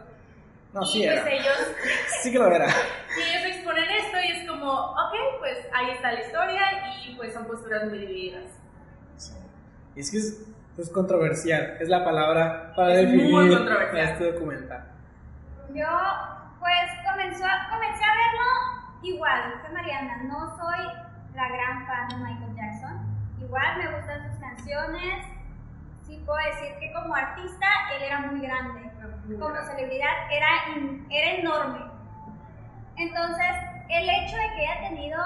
[0.72, 1.30] No, y sí pues era.
[1.30, 1.74] ellos
[2.22, 2.66] Sí que lo era.
[3.18, 6.62] y ellos exponen esto y es como, ok, pues ahí está la historia
[7.04, 8.44] y pues son posturas muy divididas.
[9.94, 14.08] Y es que es pues, controversial, es la palabra para Es muy definir controversial.
[14.12, 14.84] este documental.
[15.74, 15.88] Yo,
[16.58, 20.16] pues, comenzó, comencé a verlo igual que Mariana.
[20.24, 20.78] No soy
[21.34, 23.16] la gran fan de Michael Jackson.
[23.40, 25.24] Igual me gustan sus canciones.
[26.06, 28.90] Sí puedo decir que como artista él era muy grande.
[29.38, 31.80] Como celebridad era, in- era enorme.
[32.96, 33.56] Entonces,
[33.88, 35.18] el hecho de que haya tenido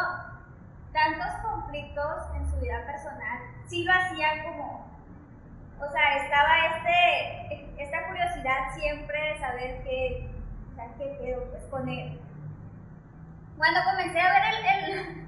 [0.93, 4.91] tantos conflictos en su vida personal, sí lo hacía como
[5.81, 10.31] o sea, estaba este, esta curiosidad siempre de saber qué,
[10.73, 12.21] o sea, qué pedo pues con él.
[13.61, 15.27] Cuando comencé a ver el, el,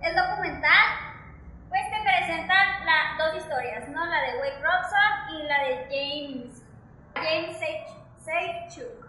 [0.00, 0.86] el documental,
[1.68, 4.04] pues te presentan la, dos historias, ¿no?
[4.04, 6.62] La de Wade Robson y la de James,
[7.14, 7.56] James
[8.18, 9.06] Seichuk.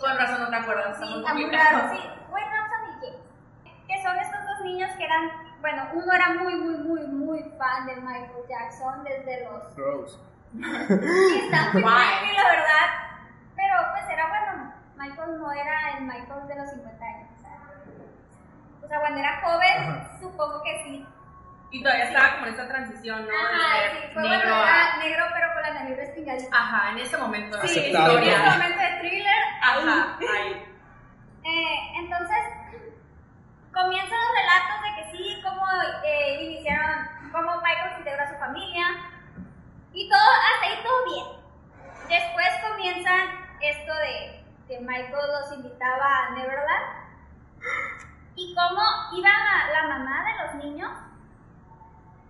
[0.00, 1.78] Con razón no te acuerdas, Sí, está muy complicado.
[1.78, 2.08] raro, sí.
[2.30, 3.86] Wade Robson y James.
[3.86, 7.84] Que son estos dos niños que eran bueno, uno era muy, muy, muy, muy fan
[7.84, 9.76] de Michael Jackson desde los...
[9.76, 10.18] Gross.
[10.54, 12.86] Está muy creepy, la verdad.
[13.56, 17.29] Pero pues era bueno, Michael no era el Michael de los 50 años.
[18.82, 20.18] O sea, cuando era joven, Ajá.
[20.20, 21.06] supongo que sí.
[21.72, 23.30] Y todavía estaba como en esta transición, ¿no?
[23.30, 26.56] Ajá, sí, fue negro bueno, era negro pero con la nariz respingadita.
[26.56, 27.58] Ajá, en ese momento.
[27.62, 29.44] Sí, en ese momento de thriller.
[29.62, 30.66] Ajá, ahí.
[31.44, 32.36] Eh, entonces,
[33.72, 35.64] comienzan los relatos de que sí, cómo
[36.04, 38.86] eh, iniciaron, cómo Michael se integró a su familia.
[39.92, 41.40] Y todo, hasta ahí todo bien.
[42.08, 43.28] Después comienzan
[43.60, 47.00] esto de que Michael los invitaba a Neverland.
[48.40, 48.80] Y cómo
[49.18, 49.28] iba
[49.72, 50.90] la mamá de los niños.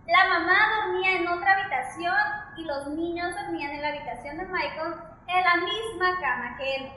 [0.06, 2.14] La mamá dormía en otra habitación
[2.56, 4.94] y los niños dormían en la habitación de Michael
[5.28, 6.92] en la misma cama que él.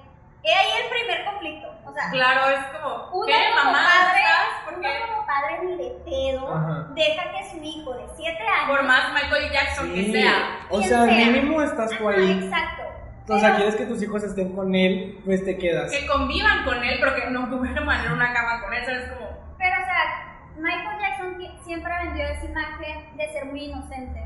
[0.46, 1.68] He ahí el primer conflicto.
[1.86, 4.64] O sea, Claro, es como, uno ¿qué como mamá padre, estás?
[4.66, 6.88] ¿Por uno como padre ni de pedo Ajá.
[6.96, 8.68] deja que su hijo de 7 años.
[8.70, 10.12] Por más Michael Jackson que Sí.
[10.12, 10.34] sea.
[10.70, 11.26] O sea, sea.
[11.28, 12.32] mínimo estás tú ahí.
[12.44, 12.84] Exacto.
[13.28, 15.92] O sea, quieres que tus hijos estén con él, pues te quedas.
[15.92, 19.10] Que convivan con él, pero que no duerman en una cama con él, ¿sabes?
[19.12, 24.24] Como, Pero, o sea, Michael Jackson siempre vendió esa imagen de ser muy inocente.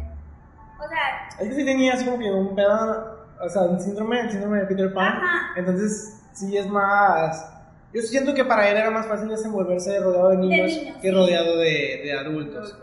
[0.79, 4.21] O sea, Es que sí tenía así como que un pedo, o sea, un síndrome,
[4.21, 5.17] el síndrome de Peter Pan.
[5.17, 5.53] Ajá.
[5.55, 7.53] Entonces, sí es más.
[7.93, 11.11] Yo siento que para él era más fácil desenvolverse rodeado de niños, niños, que sí.
[11.11, 12.77] rodeado de, de adultos.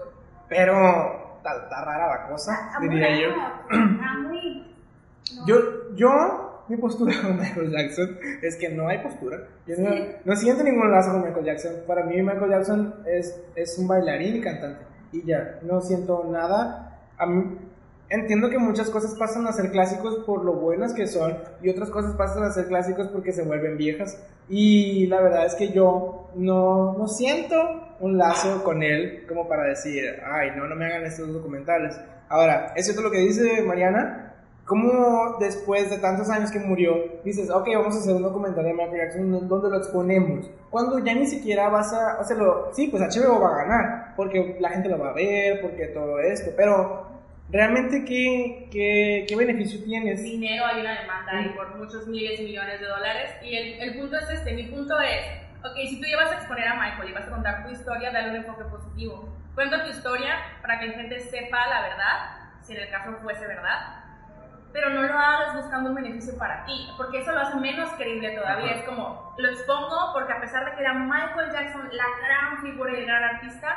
[0.48, 3.28] Pero está, rara la cosa, muy diría yo.
[5.36, 5.46] no.
[5.46, 5.56] Yo,
[5.94, 9.38] yo, mi postura con Michael Jackson es que no hay postura.
[9.66, 10.04] Yo no, Sí.
[10.24, 11.72] no siento ningún lazo con Michael Jackson.
[11.86, 14.84] Para mí, Michael Jackson es, es un bailarín y cantante.
[15.12, 16.98] Y ya, no siento nada.
[17.18, 17.58] A mí-
[18.10, 21.90] entiendo que muchas cosas pasan a ser clásicos por lo buenas que son, y otras
[21.90, 24.22] cosas pasan a ser clásicos porque se vuelven viejas.
[24.48, 27.56] Y la verdad es que yo no, no siento
[28.00, 31.98] un lazo con él como para decir, ay, no, no me hagan estos documentales.
[32.28, 34.33] Ahora, es cierto lo que dice Mariana,
[34.64, 38.72] ¿Cómo después de tantos años que murió dices, ok, vamos a hacer un documental de
[38.72, 40.50] Michael Jackson donde lo exponemos?
[40.70, 44.14] Cuando ya ni siquiera vas a, o sea, lo, sí, pues HBO va a ganar,
[44.16, 47.06] porque la gente lo va a ver, porque todo esto, pero
[47.50, 50.22] realmente qué, qué, qué beneficio tienes?
[50.22, 53.32] dinero, hay una demanda y por muchos miles y millones de dólares.
[53.42, 55.26] Y el, el punto es este, mi punto es,
[55.60, 58.30] ok, si tú llevas a exponer a Michael y vas a contar tu historia, dale
[58.30, 59.28] un enfoque positivo.
[59.54, 63.46] Cuenta tu historia para que la gente sepa la verdad, si en el caso fuese
[63.46, 64.03] verdad,
[64.74, 68.32] pero no lo hagas buscando un beneficio para ti, porque eso lo hace menos creíble
[68.32, 68.72] todavía.
[68.72, 68.80] Ajá.
[68.80, 72.92] Es como, lo expongo porque a pesar de que era Michael Jackson la gran figura
[72.92, 73.68] y el gran artista,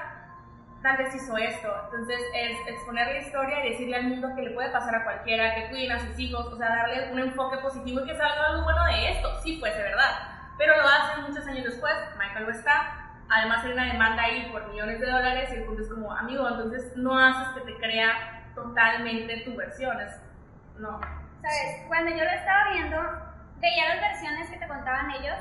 [0.82, 1.72] tal vez hizo esto.
[1.86, 5.54] Entonces es exponer la historia y decirle al mundo que le puede pasar a cualquiera,
[5.54, 8.64] que cuiden a sus hijos, o sea, darle un enfoque positivo y que salga algo
[8.64, 9.30] bueno de esto.
[9.44, 10.32] Sí, fuese verdad.
[10.58, 13.12] Pero lo hacen muchos años después, Michael lo está.
[13.30, 16.48] Además hay una demanda ahí por millones de dólares y el punto es como, amigo,
[16.48, 20.00] entonces no haces que te crea totalmente tu versión.
[20.02, 20.27] Es,
[20.80, 21.00] no.
[21.42, 21.86] ¿Sabes?
[21.88, 22.98] Cuando yo lo estaba viendo,
[23.58, 25.38] veía las versiones que te contaban ellos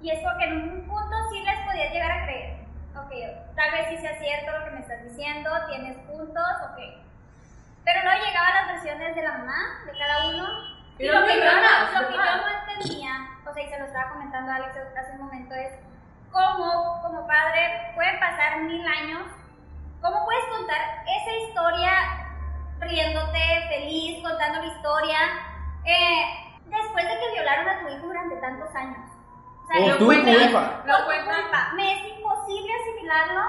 [0.00, 2.60] y es porque en un punto sí les podías llegar a creer.
[2.96, 3.12] Ok,
[3.54, 6.78] tal vez sí sea cierto lo que me estás diciendo, tienes puntos, ok.
[7.84, 10.48] Pero luego llegaban las versiones de la mamá, de cada uno.
[10.98, 13.12] Y lo que, yo, no- lo que yo no entendía,
[13.48, 15.72] o sea, y se lo estaba comentando a Alex hace un momento, es
[16.30, 19.22] cómo como padre pueden pasar mil años,
[20.02, 21.90] cómo puedes contar esa historia
[22.80, 23.38] riéndote,
[23.68, 25.18] feliz, contando la historia,
[25.84, 26.24] eh,
[26.66, 28.98] después de que violaron a tu hijo durante tantos años.
[29.72, 30.82] O lo tu culpa.
[30.82, 31.42] Tu cuentan.
[31.42, 31.72] culpa.
[31.76, 33.42] Me es imposible asimilarlo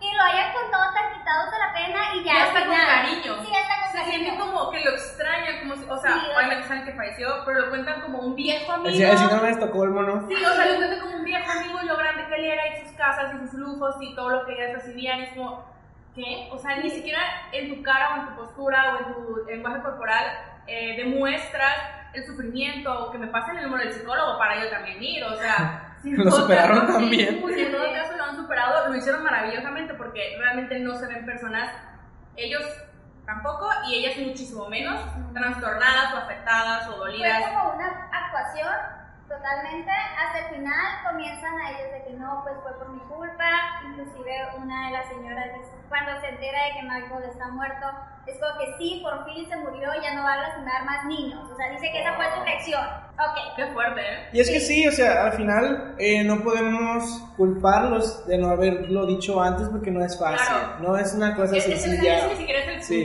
[0.00, 2.32] y lo hayan contado tan quitados de la pena y ya.
[2.32, 3.34] Y hasta con final- cariño.
[3.44, 4.10] Sí, hasta con Se cariño.
[4.24, 7.28] siente como que lo extraña, como si, o sea, Sí, o- obviamente saben que falleció,
[7.44, 8.88] pero lo cuentan como un viejo amigo.
[8.88, 10.28] El, el síndrome de Estocolmo, ¿no?
[10.28, 12.68] Sí, o sea, lo cuentan como un viejo amigo y lo grande que él era
[12.68, 15.20] y sus casas y sus lujos y todo lo que ellas recibían.
[15.20, 15.62] Es como,
[16.16, 16.48] ¿qué?
[16.50, 17.20] O sea, ni siquiera
[17.52, 20.24] en tu cara o en tu postura o en tu lenguaje corporal
[20.66, 21.74] eh, demuestras
[22.14, 25.22] el sufrimiento o que me pasen el número del psicólogo para yo también ir.
[25.24, 27.42] O sea, si Lo superaron caso- también.
[27.54, 31.24] sí, en todo caso lo han superado, lo hicieron maravillosamente porque realmente no se ven
[31.26, 31.70] personas,
[32.36, 32.62] ellos
[33.26, 35.00] tampoco y ellas muchísimo menos,
[35.34, 37.42] trastornadas o afectadas o Fue dolidas.
[37.48, 38.72] como una actuación
[39.28, 39.90] totalmente.
[39.90, 43.50] Hasta el final comienzan a ellos de que no, pues fue por mi culpa.
[43.84, 47.86] Inclusive una de las señoras dice, cuando se entera de que Michael está muerto,
[48.26, 51.48] es como que sí, por fin se murió, ya no va a lastimar más niños.
[51.50, 52.80] O sea, dice que esa fue su reacción.
[53.18, 53.56] Ok.
[53.56, 54.28] Qué fuerte, ¿eh?
[54.32, 57.04] Y es que sí, o sea, al final eh, no podemos
[57.36, 60.38] culparlos de no haberlo dicho antes porque no es fácil.
[60.46, 60.78] Claro.
[60.80, 62.18] No es una cosa Es- es- sencilla.
[62.18, 63.04] ese ni siquiera es el Sí,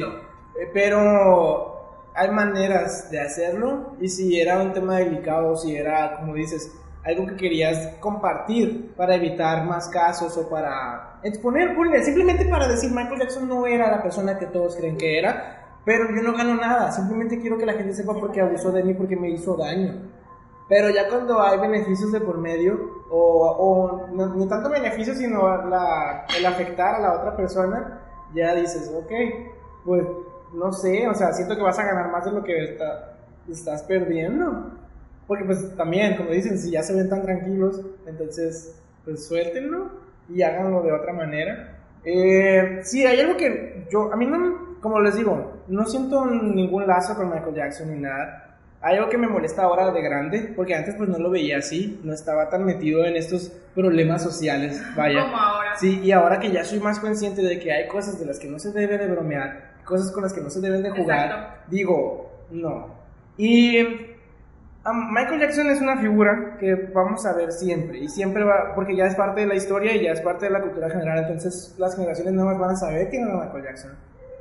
[0.59, 6.33] eh, pero hay maneras de hacerlo y si era un tema delicado, si era, como
[6.33, 12.67] dices, algo que querías compartir para evitar más casos o para exponer, ponle, simplemente para
[12.67, 16.37] decir Michael Jackson no era la persona que todos creen que era, pero yo no
[16.37, 19.55] gano nada, simplemente quiero que la gente sepa porque abusó de mí, porque me hizo
[19.57, 20.09] daño.
[20.69, 25.65] Pero ya cuando hay beneficios de por medio, o, o no, ni tanto beneficios, sino
[25.65, 27.99] la, el afectar a la otra persona,
[28.33, 29.11] ya dices, ok,
[29.83, 30.05] pues
[30.53, 33.17] no sé, o sea, siento que vas a ganar más de lo que está,
[33.49, 34.71] estás perdiendo.
[35.31, 39.89] Porque pues también, como dicen, si ya se ven tan tranquilos, entonces pues suéltenlo
[40.27, 41.79] y háganlo de otra manera.
[42.03, 46.85] Eh, sí, hay algo que yo, a mí no, como les digo, no siento ningún
[46.85, 48.57] lazo con Michael Jackson ni nada.
[48.81, 52.01] Hay algo que me molesta ahora de grande, porque antes pues no lo veía así,
[52.03, 55.23] no estaba tan metido en estos problemas sociales, vaya.
[55.23, 55.77] Como ahora.
[55.77, 58.49] Sí, y ahora que ya soy más consciente de que hay cosas de las que
[58.49, 61.61] no se debe de bromear, cosas con las que no se deben de jugar, Exacto.
[61.69, 62.99] digo, no.
[63.37, 64.10] Y
[64.83, 69.05] Michael Jackson es una figura que vamos a ver siempre, y siempre va, porque ya
[69.05, 71.95] es parte de la historia y ya es parte de la cultura general, entonces las
[71.95, 73.91] generaciones nuevas van a saber quién era Michael Jackson.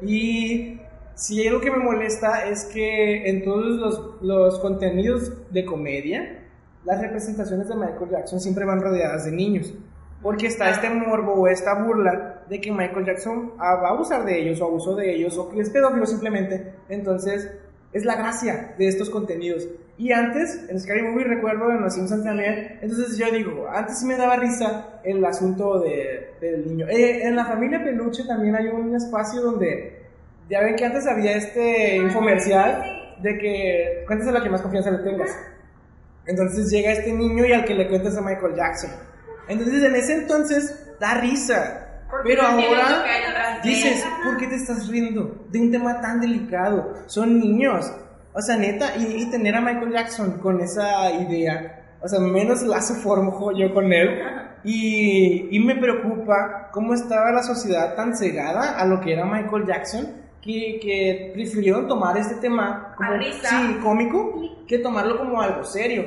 [0.01, 0.81] Y
[1.15, 6.39] si algo que me molesta es que en todos los, los contenidos de comedia,
[6.85, 9.75] las representaciones de Michael Jackson siempre van rodeadas de niños.
[10.23, 14.25] Porque está este morbo o esta burla de que Michael Jackson ah, va a abusar
[14.25, 16.75] de ellos o abusó de ellos o que es pedófilo simplemente.
[16.89, 17.51] Entonces,
[17.93, 19.69] es la gracia de estos contenidos.
[19.99, 24.07] Y antes, en Scary Movie recuerdo en Los Simpsons también, entonces yo digo, antes sí
[24.07, 26.87] me daba risa el asunto de, del niño.
[26.89, 30.01] Eh, en la familia Peluche también hay un espacio donde,
[30.49, 32.83] ya ven que antes había este infomercial
[33.23, 35.37] de que cuentes a la que más confianza le tengas.
[36.27, 38.91] Entonces llega este niño y al que le cuentas a Michael Jackson.
[39.49, 41.90] Entonces en ese entonces da risa.
[42.25, 44.05] Pero ahora dices.
[44.25, 46.95] ¿por qué te estás riendo de un tema tan delicado?
[47.07, 47.93] Son niños.
[48.33, 52.63] O sea, neta, y, y tener a Michael Jackson con esa idea, o sea, menos
[52.63, 54.21] lazo formo yo con él.
[54.63, 59.67] Y, y me preocupa cómo estaba la sociedad tan cegada a lo que era Michael
[59.67, 64.35] Jackson que, que prefirieron tomar este tema como sí, cómico
[64.67, 66.05] que tomarlo como algo serio.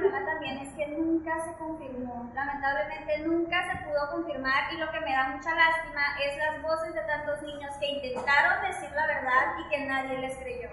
[0.00, 5.00] Problema también es que nunca se confirmó, lamentablemente nunca se pudo confirmar y lo que
[5.00, 9.44] me da mucha lástima es las voces de tantos niños que intentaron decir la verdad
[9.60, 10.68] y que nadie les creyó.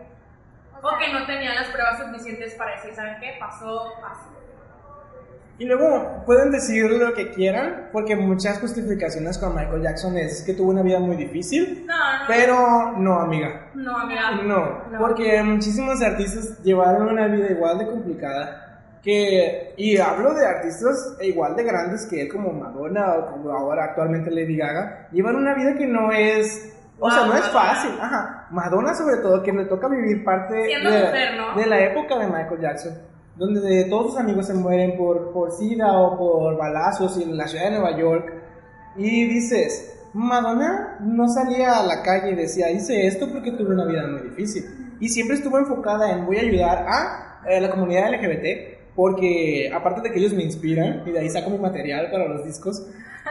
[0.81, 3.35] O O sea, que no tenían las pruebas suficientes para decir, ¿saben qué?
[3.39, 4.29] Pasó así.
[5.59, 10.53] Y luego pueden decir lo que quieran, porque muchas justificaciones con Michael Jackson es que
[10.53, 12.25] tuvo una vida muy difícil, No, no.
[12.27, 13.71] pero no, amiga.
[13.73, 14.31] No, amiga.
[14.43, 14.99] No, No.
[14.99, 18.66] porque muchísimos artistas llevaron una vida igual de complicada
[19.03, 23.85] que, y hablo de artistas igual de grandes que él como Madonna o como ahora
[23.85, 27.59] actualmente Lady Gaga, llevan una vida que no es, o sea, no es Madonna.
[27.59, 31.55] fácil, ajá, Madonna sobre todo, que le toca vivir parte de, mujer, ¿no?
[31.55, 32.93] de la época de Michael Jackson,
[33.35, 37.47] donde de todos sus amigos se mueren por, por sida o por balazos en la
[37.47, 38.33] ciudad de Nueva York,
[38.97, 43.85] y dices, Madonna no salía a la calle y decía, hice esto porque tuve una
[43.85, 44.65] vida muy difícil.
[44.99, 50.01] Y siempre estuvo enfocada en voy a ayudar a eh, la comunidad LGBT, porque aparte
[50.01, 52.83] de que ellos me inspiran, y de ahí saco mi material para los discos,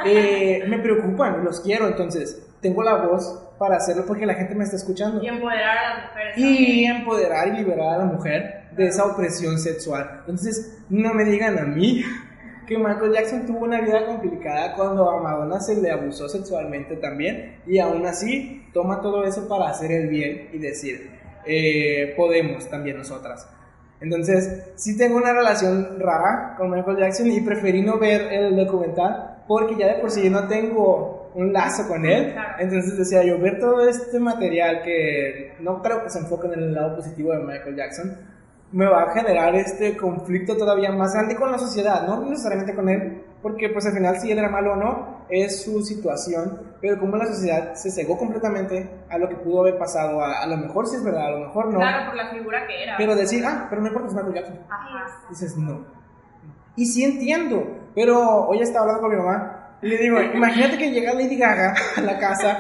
[0.07, 4.63] eh, me preocupan, los quiero, entonces tengo la voz para hacerlo porque la gente me
[4.63, 5.21] está escuchando.
[5.21, 6.39] Y empoderar a las mujeres.
[6.39, 10.19] Y empoderar y liberar a la mujer de esa opresión sexual.
[10.21, 12.05] Entonces, no me digan a mí
[12.69, 17.57] que Michael Jackson tuvo una vida complicada cuando a Madonna se le abusó sexualmente también
[17.67, 21.11] y aún así toma todo eso para hacer el bien y decir,
[21.45, 23.49] eh, podemos también nosotras.
[24.01, 29.37] Entonces, sí tengo una relación rara con Michael Jackson y preferí no ver el documental
[29.47, 32.35] porque ya de por sí no tengo un lazo con él.
[32.59, 36.75] Entonces decía yo, ver todo este material que no creo que se enfoque en el
[36.75, 38.17] lado positivo de Michael Jackson,
[38.73, 42.89] me va a generar este conflicto todavía más grande con la sociedad, no necesariamente con
[42.89, 46.99] él, porque pues al final si él era malo o no, es su situación, pero
[46.99, 50.57] como la sociedad se cegó completamente a lo que pudo haber pasado, a, a lo
[50.57, 52.95] mejor sí es verdad, a lo mejor no, Claro, por la figura que era.
[52.99, 54.59] pero decir, ah, pero no importa, es Michael Jackson.
[54.69, 55.07] Ajá.
[55.31, 55.85] Dices, no.
[56.75, 57.65] Y sí entiendo,
[57.95, 62.01] pero hoy estaba hablando con mi mamá le digo, imagínate que llega Lady Gaga a
[62.01, 62.59] la casa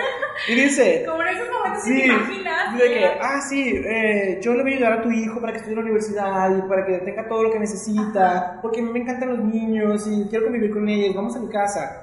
[0.49, 2.79] y dice, Como en esos momentos sí, te imaginas.
[2.79, 5.59] de que, ah, sí, eh, yo le voy a ayudar a tu hijo para que
[5.59, 8.91] estudie en la universidad y para que tenga todo lo que necesita, porque a mí
[8.91, 12.03] me encantan los niños y quiero convivir con ellos, vamos a mi casa.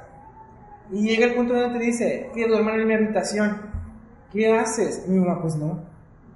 [0.91, 3.61] Y llega el punto donde te dice, que duerman en mi habitación.
[4.31, 5.03] ¿Qué haces?
[5.07, 5.79] Y mi mamá, pues no.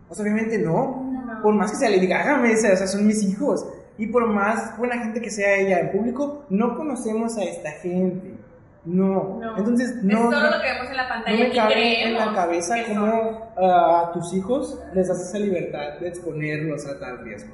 [0.08, 1.04] O sea, obviamente no.
[1.04, 1.42] No.
[1.42, 3.68] Por más que sea Lady Gaga, me dice, o sea, son mis hijos.
[3.98, 8.38] Y por más buena gente que sea ella en público, no conocemos a esta gente.
[8.88, 9.38] No.
[9.42, 9.58] No.
[9.58, 10.14] Entonces, no.
[10.18, 12.34] es todo no- lo que vemos en la no pantalla me y cabe en la
[12.34, 17.54] cabeza cómo ah, a tus hijos les das esa libertad de exponerlos a tal riesgo.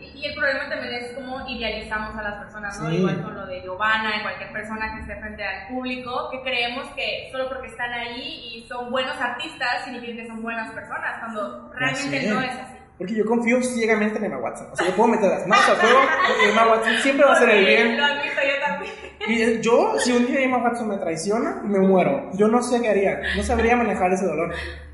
[0.00, 2.88] y el problema también es cómo idealizamos a las personas, ¿no?
[2.90, 2.96] Sí.
[2.96, 6.88] Igual con lo de Giovanna y cualquier persona que esté frente al público, que creemos
[6.96, 11.70] que solo porque están ahí y son buenos artistas significa que son buenas personas, cuando
[11.74, 12.74] realmente no es así.
[12.96, 14.68] Porque yo confío ciegamente en Emma Watson.
[14.72, 15.98] O sea, yo puedo meter las manos al fuego
[16.28, 17.96] porque Emma Watson siempre va a hacer el bien.
[17.96, 18.94] Lo admito yo también.
[19.28, 22.30] Y yo, si un día Emma Watson me traiciona, me muero.
[22.34, 23.20] Yo no sé qué haría.
[23.36, 24.52] No sabría manejar ese dolor.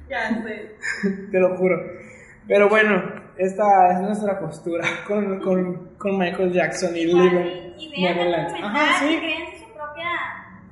[0.08, 0.76] Ya sé.
[1.32, 1.76] Te lo juro.
[2.48, 3.02] Pero bueno,
[3.36, 8.30] esta es nuestra postura con, con, con Michael Jackson y Living Y, y vean el
[8.30, 8.64] Neverland.
[8.64, 9.20] Ajá, sí.
[9.58, 10.08] su propia.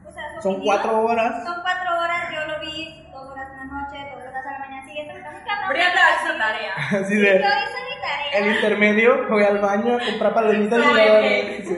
[0.07, 0.77] O sea, su Son opinión.
[0.81, 1.45] cuatro horas.
[1.45, 4.59] Son cuatro horas, yo lo vi dos horas en la noche, dos horas a la
[4.59, 5.13] mañana siguiente.
[5.15, 6.73] Haces tu tarea.
[6.77, 7.27] Así Sí, de.
[7.27, 8.39] Yo hice mi tarea.
[8.39, 11.77] El intermedio, voy al baño a comprar palomitas y sí.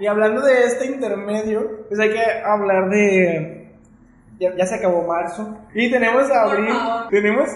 [0.00, 3.56] Y hablando de este intermedio, pues hay que hablar de.
[4.38, 5.58] Ya, ya se acabó marzo.
[5.74, 6.72] Y tenemos abril.
[7.10, 7.48] Tenemos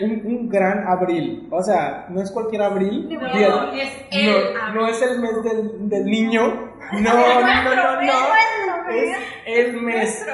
[0.00, 1.46] un, un gran abril.
[1.50, 3.06] O sea, no es cualquier abril.
[3.10, 4.74] No, Día- es el no, abril.
[4.74, 6.42] no es el mes del, del niño.
[6.92, 8.12] No, no, no, no, no.
[9.46, 10.26] Es el mes.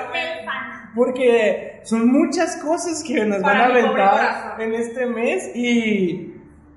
[0.94, 6.27] Porque son muchas cosas que nos van a aventar en este mes y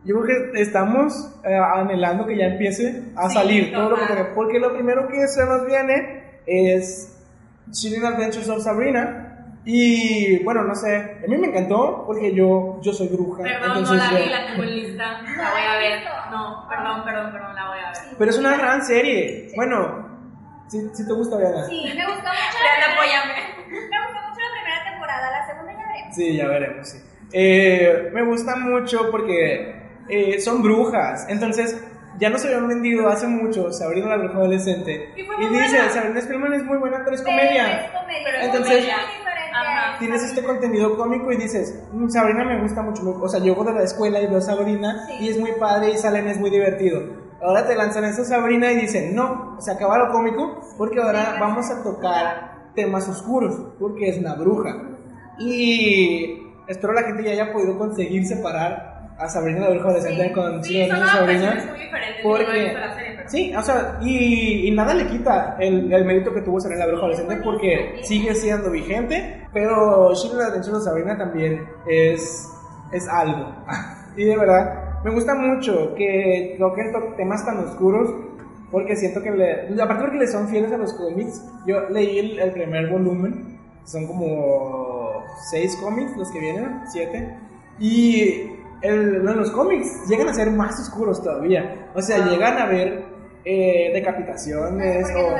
[0.03, 4.05] yo creo que estamos eh, anhelando que ya empiece a Sí, salir todo lo que
[4.07, 4.33] toca.
[4.33, 7.17] Porque lo primero que se nos viene es
[7.71, 9.27] Chilling Adventures of Sabrina.
[9.63, 13.43] Y bueno, no sé, a mí me encantó porque yo, yo soy bruja.
[13.43, 15.21] Perdón, no entonces la yo- vi, la tengo en lista.
[15.21, 15.99] La voy a ver.
[16.31, 18.15] No, perdón, perdón, perdón, la voy a ver.
[18.17, 19.51] Pero es una gran serie.
[19.55, 20.09] Bueno,
[20.67, 21.63] si, si te gusta, Diana.
[21.67, 23.33] Sí, me gustó mucho la primera, apóyame.
[23.67, 26.15] me gustó mucho la primera temporada, la segunda ya veremos.
[26.15, 26.97] Sí, ya veremos, sí.
[27.33, 31.25] Eh, me gusta mucho porque eh, son brujas.
[31.29, 31.81] Entonces,
[32.19, 35.09] ya nos habían vendido hace mucho Sabrina la bruja adolescente.
[35.15, 35.89] Y Y dice, buena.
[35.89, 37.81] Sabrina Spellman es muy buena, pero es Pero comedia.
[37.85, 38.19] es comedia.
[38.25, 38.87] Pero es Entonces-
[39.53, 39.99] Ajá.
[39.99, 43.01] Tienes este contenido cómico y dices, "Mm, Sabrina me gusta mucho.
[43.21, 45.25] O sea, llego de la escuela y veo a Sabrina Sí.
[45.25, 47.01] y es muy padre y salen, es muy divertido.
[47.41, 51.69] Ahora te lanzan esa Sabrina y dicen, no, se acaba lo cómico porque ahora vamos
[51.69, 54.73] a tocar temas oscuros porque es una bruja.
[55.37, 58.90] Y espero la gente ya haya podido conseguir separar
[59.21, 60.33] a Sabrina la bruja adolescente Sí.
[60.33, 61.65] con Sí, Chile de Sabrina.
[62.23, 66.59] Porque, la sí, o sea, y, y nada le quita el, el mérito que tuvo
[66.59, 72.49] Sabrina la Bruja Adolescente porque sigue siendo vigente, pero Shirley Adventures de Sabrina también es,
[72.91, 73.55] es algo.
[74.17, 78.13] Y de verdad, me gusta mucho que toquen to- temas tan oscuros
[78.69, 82.39] porque siento que, le, aparte porque le son fieles a los cómics, yo leí el,
[82.39, 87.37] el primer volumen, son como seis cómics los que vienen, siete,
[87.79, 88.49] y
[88.81, 91.89] en los cómics llegan a ser más oscuros todavía.
[91.93, 92.27] O sea, Ah.
[92.29, 93.05] llegan a ver
[93.45, 95.35] eh, decapitaciones o...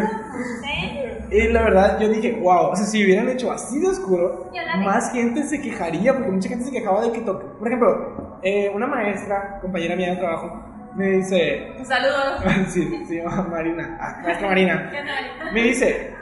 [1.30, 5.12] Y la verdad, yo dije, wow, o sea, si hubieran hecho así de oscuro, más
[5.12, 7.46] gente se quejaría, porque mucha gente se quejaba de que toque.
[7.58, 10.60] Por ejemplo, eh, una maestra, compañera mía de trabajo,
[10.96, 12.42] me dice, Saludos.
[12.68, 14.92] sí, se llama Marina, ah, maestra Marina,
[15.52, 16.14] me dice,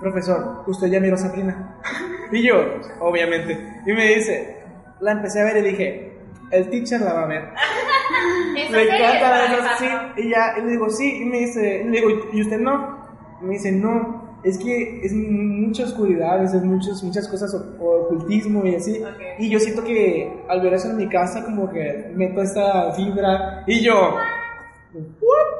[0.00, 1.76] profesor, usted ya miró Sabrina.
[2.32, 2.56] Y yo,
[2.98, 4.53] obviamente, y me dice,
[5.04, 6.12] la empecé a ver y dije,
[6.50, 7.42] el teacher la va a ver.
[8.70, 10.12] Le encanta eso, pasando.
[10.16, 10.22] sí.
[10.22, 12.98] Y ya, y le digo, sí, y me dice, y le digo, ¿y usted no?
[13.42, 18.74] Y me dice, no, es que es mucha oscuridad, es muchas, muchas cosas, ocultismo y
[18.76, 19.02] así.
[19.02, 19.20] Ok.
[19.40, 23.64] Y yo siento que al ver eso en mi casa, como que meto esta vibra,
[23.66, 24.22] y yo, "What?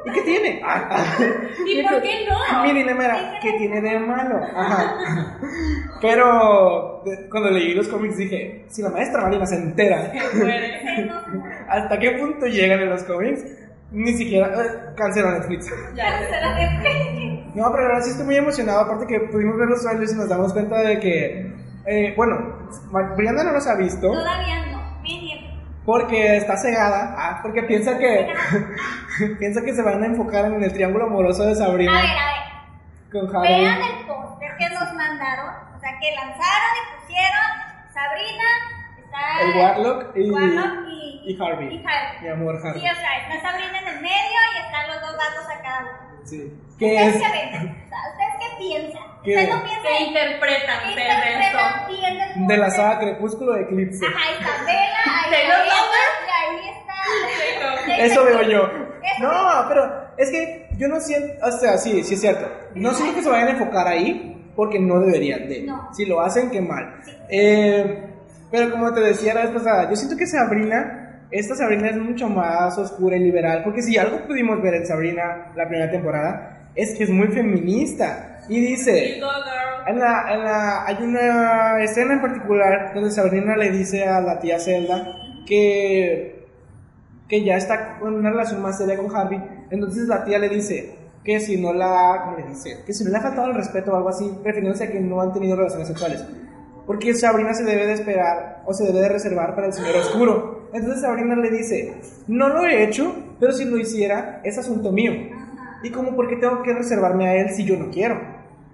[0.05, 0.61] ¿Y qué tiene?
[0.64, 1.16] Ah, ah.
[1.66, 2.62] ¿Y por qué no?
[2.62, 4.41] Mi dilema era, ¿qué tiene de malo?
[4.55, 5.39] Ajá.
[6.01, 10.12] Pero cuando leí los cómics dije, si la maestra Marina se entera.
[11.68, 13.45] ¿hasta qué punto llegan en los cómics?
[13.91, 15.70] Ni siquiera eh, cancela Netflix.
[15.95, 16.26] Ya sé.
[16.26, 17.45] Se la dejé.
[17.55, 20.28] No, pero ahora sí estoy muy emocionado, aparte que pudimos ver los trailers y nos
[20.28, 21.53] damos cuenta de que,
[21.87, 22.68] eh, bueno,
[23.16, 25.47] Brianda no los ha visto Todavía no, me niego.
[25.85, 28.26] porque está cegada, ah, porque piensa que
[29.39, 32.27] piensa que se van a enfocar en el triángulo amoroso de A Sabrina ver, a
[32.27, 33.29] ver.
[33.29, 33.49] con Harry.
[33.61, 37.47] Vean el póster que nos mandaron, o sea, que lanzaron y pusieron
[37.93, 38.45] Sabrina,
[38.99, 41.77] está El Warlock y- Warlock y, y Harvey.
[41.77, 42.21] y Harvey.
[42.23, 42.79] Mi amor, Sí, Harry.
[42.81, 46.21] o sea, está Sabrina en el medio y están los dos gatos a cada uno.
[46.25, 46.61] Sí.
[46.79, 47.23] ¿Qué ¿Ustedes es?
[47.23, 47.49] qué ven?
[47.55, 49.03] O sea, ¿ustedes qué piensan?
[49.23, 49.31] ¿Qué?
[49.31, 49.83] ¿Ustedes no piensan?
[49.85, 54.05] ¿Qué interpretan ¿Qué interpretan De la saga Crepúsculo de Eclipse.
[54.05, 55.55] Ajá, ahí está Bella,
[56.35, 56.84] ahí está
[57.98, 58.68] Eso veo yo.
[59.20, 59.30] No,
[59.68, 62.46] pero es que yo no siento, o sea, sí, sí es cierto.
[62.74, 65.62] No siento que se vayan a enfocar ahí porque no deberían de.
[65.62, 65.88] No.
[65.92, 67.00] Si lo hacen, qué mal.
[67.05, 67.12] Sí.
[67.28, 68.05] Eh,
[68.50, 72.28] pero como te decía la vez pasada, yo siento que Sabrina, esta Sabrina es mucho
[72.28, 73.62] más oscura y liberal.
[73.64, 78.40] Porque si algo pudimos ver en Sabrina la primera temporada, es que es muy feminista.
[78.48, 79.20] Y dice, en
[79.98, 84.59] la, en la, hay una escena en particular donde Sabrina le dice a la tía
[84.59, 86.34] Zelda que
[87.29, 89.41] que ya está en una relación más seria con Harvey.
[89.70, 92.83] Entonces la tía le dice que si no la, ¿cómo le dice?
[92.85, 95.20] Que si no le ha faltado el respeto o algo así, refiriéndose a que no
[95.20, 96.25] han tenido relaciones sexuales.
[96.87, 100.68] Porque Sabrina se debe de esperar o se debe de reservar para el señor oscuro.
[100.75, 101.95] Entonces Sabrina le dice,
[102.27, 105.12] no lo he hecho, pero si lo hiciera, es asunto mío.
[105.83, 108.20] Y como, ¿por qué tengo que reservarme a él si yo no quiero?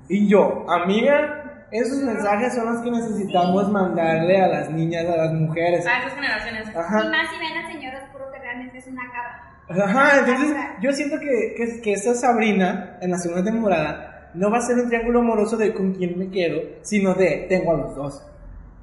[0.08, 1.39] Y yo, amiga,
[1.72, 5.86] esos mensajes son los que necesitamos mandarle a las niñas, a las mujeres.
[5.86, 6.76] A esas generaciones.
[6.76, 7.04] Ajá.
[7.04, 9.84] Y más si ven al señor oscuro que realmente es una cabra.
[9.84, 14.58] Ajá, entonces yo siento que, que, que esta Sabrina, en la segunda temporada, no va
[14.58, 17.94] a ser un triángulo amoroso de con quién me quedo, sino de tengo a los
[17.94, 18.26] dos.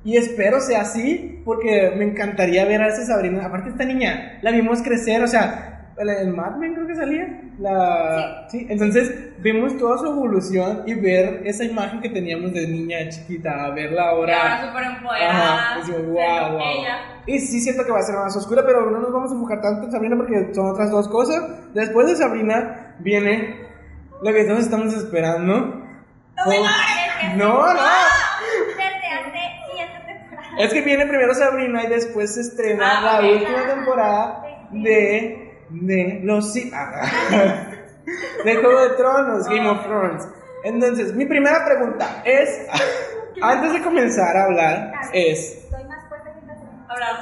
[0.05, 3.45] Y espero sea así, porque me encantaría ver a esa Sabrina.
[3.45, 7.41] Aparte, esta niña la vimos crecer, o sea, el, el Mad Men creo que salía.
[7.59, 8.67] La, sí.
[8.69, 14.09] entonces vemos toda su evolución y ver esa imagen que teníamos de niña chiquita, verla
[14.09, 14.67] ahora ahora.
[14.67, 15.53] súper empoderada.
[15.53, 16.61] Ajá, decimos, ser wow, wow.
[16.61, 16.97] ella.
[17.25, 19.61] Y sí siento que va a ser más oscura, pero no nos vamos a enfocar
[19.61, 21.73] tanto en Sabrina porque son otras dos cosas.
[21.73, 23.67] Después de Sabrina viene
[24.21, 25.83] lo que todos estamos esperando.
[26.45, 26.51] Oh,
[27.35, 27.73] no, no.
[27.73, 29.39] Desde hace
[29.71, 30.59] siete temporadas.
[30.59, 36.21] Es que viene primero Sabrina y después se estrena Ah, la última temporada de, de
[36.23, 36.53] los...
[36.53, 37.01] si- ah,
[38.45, 40.27] de Juego de Tronos, Game of Thrones.
[40.63, 42.67] Entonces, mi primera pregunta es,
[43.41, 45.67] antes de comenzar a hablar, es,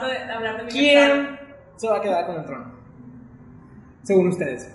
[0.02, 1.40] de, de ¿quién
[1.76, 2.74] se va a quedar con el trono?
[4.04, 4.72] Según ustedes.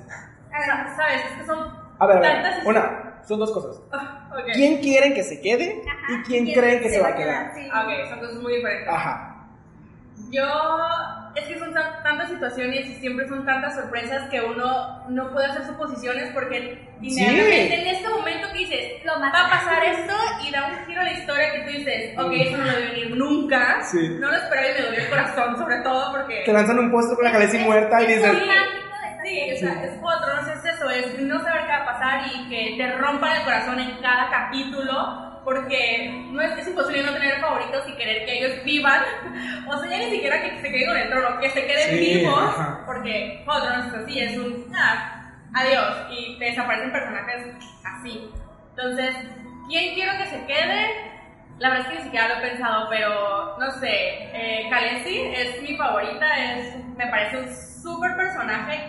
[0.53, 1.25] A ver, Sa- ¿Sabes?
[1.31, 1.59] Es que son
[1.99, 3.81] A ver, a ver, una, son dos cosas.
[4.55, 7.53] ¿Quién quieren que se quede ajá, y quién ¿quién creen que se va a quedar?
[7.55, 7.69] Sí.
[7.73, 8.89] Ah, Ok, son cosas muy diferentes.
[8.89, 9.40] Ajá.
[10.31, 10.47] Yo,
[11.35, 15.47] es que son tan- tantas situaciones y siempre son tantas sorpresas que uno no puede
[15.47, 20.13] hacer suposiciones porque inmediatamente en este momento que dices, Lo va a pasar esto
[20.47, 22.87] y da un giro a la historia que tú dices, ok, eso no lo debe
[22.91, 24.17] venir nunca, Sí.
[24.21, 26.43] no lo esperaba y me dolió el corazón sobre todo porque...
[26.45, 28.39] Te lanzan un postre con la cabeza y muerta y Es dices,
[29.23, 31.85] Sí, o sea, es Juego de Tronos, es eso, es no saber qué va a
[31.85, 37.03] pasar y que te rompan el corazón en cada capítulo, porque no es, es imposible
[37.03, 39.03] no tener favoritos y querer que ellos vivan,
[39.69, 42.15] o sea, ya ni siquiera que se queden con el trono, que se queden Sí,
[42.19, 42.83] vivos, ajá.
[42.87, 47.47] porque Juego de es así, es un, ah, adiós, y te desaparecen personajes
[47.85, 48.31] así.
[48.71, 49.17] Entonces,
[49.69, 51.11] ¿quién quiero que se quede?
[51.59, 53.89] La verdad es que ni siquiera lo he pensado, pero no sé,
[54.33, 57.49] eh, Khaleesi es mi favorita, es, me parece un
[57.83, 58.81] súper personaje,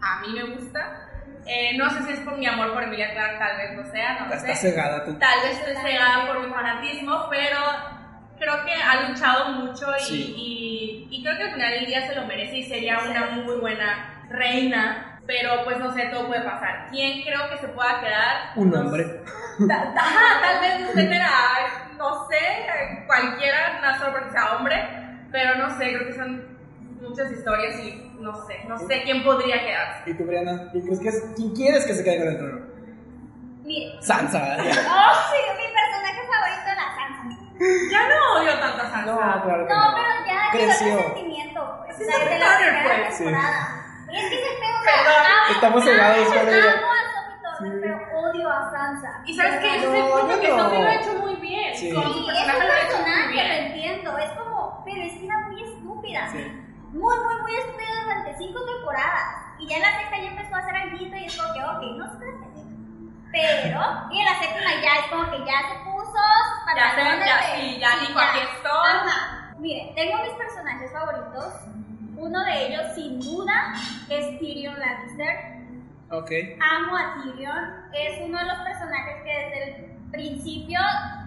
[0.00, 1.08] a mí me gusta.
[1.46, 4.20] Eh, no sé si es por mi amor por Emilia Clarke, tal vez no sea,
[4.20, 4.70] no lo estás sé.
[4.70, 5.18] cegada tú.
[5.18, 7.56] Tal vez estoy cegada por mi fanatismo, pero
[8.38, 10.34] creo que ha luchado mucho y, Sí.
[10.36, 13.56] y, y creo que al final del día se lo merece y sería una muy
[13.56, 15.06] buena reina.
[15.26, 16.88] Pero pues no sé, todo puede pasar.
[16.90, 18.50] ¿Quién creo que se pueda quedar?
[18.56, 19.04] Un No hombre.
[19.68, 23.80] Ta- tal vez meter a, no sé, cualquiera,
[24.12, 24.82] porque sea hombre,
[25.30, 26.49] pero no sé, creo que son
[27.00, 30.10] muchas historias y no sé, no sé quién podría quedarse.
[30.10, 30.68] ¿Y tú, Brianna?
[30.72, 32.66] ¿Quién, crees que es- quién quieres que se quede con el trono?
[33.64, 34.02] Mire.
[34.02, 34.38] Sansa.
[34.38, 37.38] Oh, sí, mi personaje favorito es la Sansa.
[37.92, 39.06] Ya no odio tanto a Sansa.
[39.12, 39.96] No, claro que No, no.
[39.96, 40.86] pero ya Creció.
[40.86, 41.96] quedó el sentimiento, pues.
[41.96, 43.24] Sí, desde la primera pues, sí.
[43.24, 43.76] temporada.
[44.10, 46.72] Y es que se pega, Perdón, amo- estamos cegados con ella.
[46.72, 47.78] Amo a Sophie Turner, Sí.
[47.80, 49.22] pero odio a Sansa.
[49.26, 50.58] Y sabes qué, ese es No, el punto yo que no.
[50.58, 51.74] Sophie lo ha hecho muy bien.
[51.76, 51.80] Sí.
[51.80, 53.50] Sí, es un lo ha hecho muy personaje, lo bien.
[53.66, 54.18] entiendo.
[54.18, 56.28] Es como, pero es que era muy estúpida.
[56.32, 56.66] Sí.
[56.92, 59.24] Muy, muy, muy estúpida durante cinco temporadas.
[59.58, 61.82] Y ya en la sexta ya empezó a hacer algo y es como que, ok,
[61.98, 62.32] no se puede
[63.32, 63.80] Pero,
[64.10, 67.36] y en la séptima ya es como que ya se puso sus Ya se- ya,
[67.36, 68.90] de- sí, ya dijo, aquí estoy.
[68.90, 69.54] Ajá.
[69.58, 71.54] Mire, tengo mis personajes favoritos.
[72.16, 73.72] Uno de ellos, sin duda,
[74.08, 75.36] es Tyrion Lannister.
[76.10, 76.30] Ok.
[76.60, 77.84] Amo a Tyrion.
[77.94, 80.80] Es uno de los personajes que desde el principio,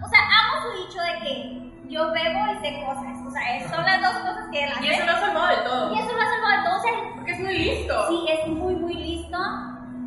[0.04, 3.16] o sea, amo su dicho de que yo bebo y sé cosas.
[3.26, 4.84] O sea, es- son las dos cosas que él hace.
[4.84, 5.94] Y eso lo ha salvado de todo.
[5.94, 6.76] Y eso lo ha salvado de todo.
[6.78, 8.08] O sea, Porque es muy listo.
[8.08, 9.38] Sí, es muy, muy listo.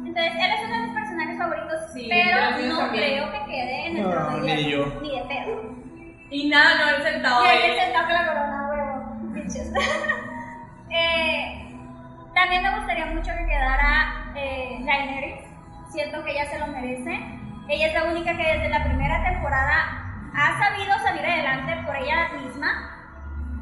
[0.05, 2.91] Entonces, él es uno de mis personajes favoritos, Sí, pero no también.
[2.91, 4.85] creo que quede en el No, trono de ni yo.
[5.01, 5.75] Ni de pedo.
[6.29, 7.57] Y nada, no he sentado Y ahí.
[7.71, 9.05] ahí se toca la corona, huevo.
[9.33, 9.71] Bitches.
[10.89, 11.75] eh,
[12.33, 15.41] también me gustaría mucho que quedara eh, Daenerys.
[15.89, 17.19] Siento que ella se lo merece.
[17.69, 20.06] Ella es la única que desde la primera temporada
[20.37, 22.93] ha sabido salir adelante por ella misma.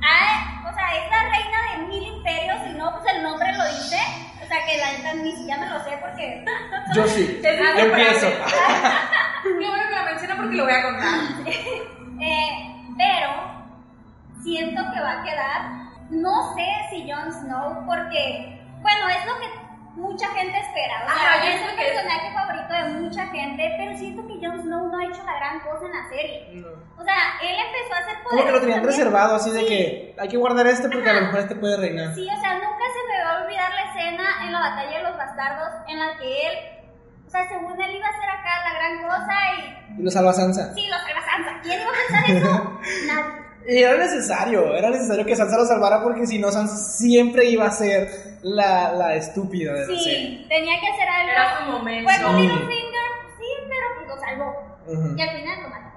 [0.03, 3.65] Ha- o sea, es la reina de mil imperios y no, pues el nombre lo
[3.67, 3.97] dice.
[4.43, 6.45] O sea, que la neta ni siquiera me lo sé porque...
[6.93, 7.39] Yo sí.
[7.43, 8.27] Es Yo empiezo.
[9.43, 11.13] Qué bueno que lo menciona porque lo voy a contar.
[12.17, 13.29] Eh, pero
[14.41, 15.61] siento que va a quedar.
[16.11, 19.64] No sé si Jon Snow, porque, bueno, es lo que
[19.95, 21.03] mucha gente espera.
[21.05, 24.27] O sea, Ajá, yo es el que es- personaje favorito de mucha gente, pero siento
[24.27, 26.63] que Jon Snow no ha hecho la gran cosa en la serie.
[26.97, 28.97] O sea, él empezó a hacer Como que lo tenían también.
[28.97, 29.65] reservado, así de Sí.
[29.67, 32.13] que hay que guardar este porque a lo mejor este puede reinar.
[32.15, 33.45] Sí, o sea, nunca se me va a
[33.91, 36.53] escena en la batalla de los bastardos en la que él,
[37.25, 40.33] o sea, según él iba a hacer acá la gran cosa y Y lo salva
[40.33, 40.73] Sansa.
[40.73, 41.59] sí, lo salva Sansa.
[41.63, 42.79] ¿Quién iba a pensar eso?
[43.07, 43.44] Nadie.
[43.67, 47.65] Y era necesario, era necesario que Sansa lo salvara porque si no, Sansa siempre iba
[47.65, 48.09] a ser
[48.43, 50.03] la, la estúpida de la serie.
[50.03, 51.31] Sí, tenía que hacer algo.
[51.31, 52.09] Era su momento.
[52.11, 52.41] Fue con Sí.
[52.43, 53.09] Littlefinger,
[53.39, 55.17] sí, pero pues lo salvó.
[55.17, 55.89] Y al final lo mató.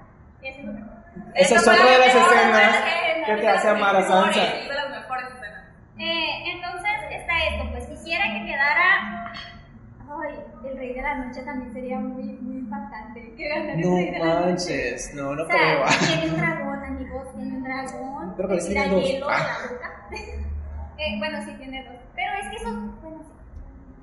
[0.42, 0.88] Eso es lo mejor.
[1.34, 4.40] Esa es otra de las escenas escena, que te hace amar a Sansa.
[4.40, 5.64] de las mejores escenas.
[5.98, 9.32] Eh, entonces está esto, pues quisiera que quedara.
[10.10, 10.34] Ay,
[10.70, 13.34] el rey de la noche también sería muy, muy impactante.
[13.36, 14.46] Que ganara el No rey de la noche.
[14.46, 15.86] manches, no, no O creo.
[15.88, 18.34] sea, tiene un dragón, amigos, tiene un dragón.
[18.36, 19.04] Pero que parece que tira dos.
[19.04, 19.58] hielo de Ah.
[19.60, 20.08] la boca.
[20.98, 21.94] Eh, bueno, sí tiene dos.
[22.16, 22.70] Pero es que eso,
[23.02, 23.24] bueno,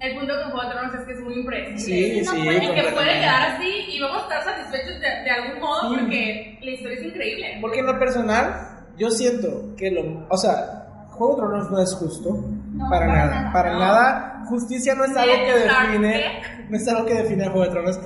[0.01, 1.80] El punto con Juego de Tronos es que es muy impredecible.
[1.80, 5.30] Sí, no sí, Y que puede quedar así y vamos a estar satisfechos de, de
[5.32, 5.95] algún modo Sí.
[5.99, 7.58] porque la historia es increíble.
[7.62, 10.26] Porque en lo personal, yo siento que lo.
[10.30, 10.85] O sea,
[11.16, 12.45] Juego de Tronos no es justo.
[12.74, 13.36] No, para, para nada.
[13.41, 13.53] nada.
[13.53, 13.80] Para No.
[13.80, 14.43] nada.
[14.47, 16.24] Justicia no es algo que define.
[16.70, 17.99] No es algo que define a Juego de Tronos.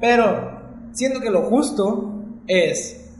[0.00, 0.60] Pero
[0.92, 3.10] siento que lo justo es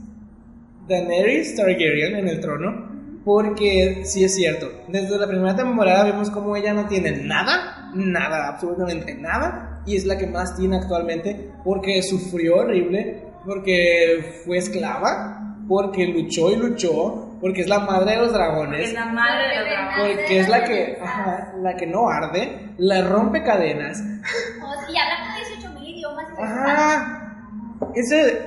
[0.87, 2.89] Daenerys Targaryen en el trono.
[3.25, 4.67] Porque sí es cierto.
[4.87, 7.91] Desde la primera temporada vemos como ella no tiene nada.
[7.93, 9.81] Nada, absolutamente nada.
[9.85, 11.51] Y es la que más tiene actualmente.
[11.63, 13.23] Porque sufrió horrible.
[13.45, 15.55] Porque fue esclava.
[15.67, 17.28] Porque luchó y luchó.
[17.41, 20.15] Porque es la madre de los Porque dragones es la madre de los Porque dragones.
[20.17, 24.01] porque es la que, ajá, la que no arde, la rompe cadenas.
[24.61, 26.25] oh, y habla con 18 mil idiomas.
[26.37, 27.15] Ajá.
[27.95, 28.41] Ese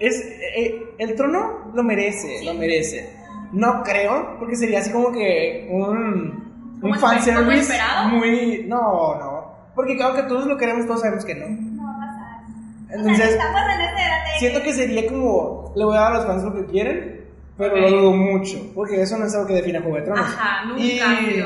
[0.00, 0.20] es
[0.56, 3.16] eh, el trono lo merece, lo merece.
[3.52, 8.08] No creo, porque sería así como que un ¿Como un fanservice esperado?
[8.08, 11.46] muy no, no, porque claro que todos lo queremos, todos sabemos que no.
[11.48, 12.40] No va a pasar.
[12.42, 16.26] o sea, Entonces, estamos en siento que sería como le voy a dar a los
[16.26, 17.21] fans lo que quieren,
[17.56, 17.92] pero lo Ok.
[17.92, 20.26] dudo mucho, porque eso no es algo que define Juego de Tronos.
[20.26, 21.42] Ajá, nunca Y-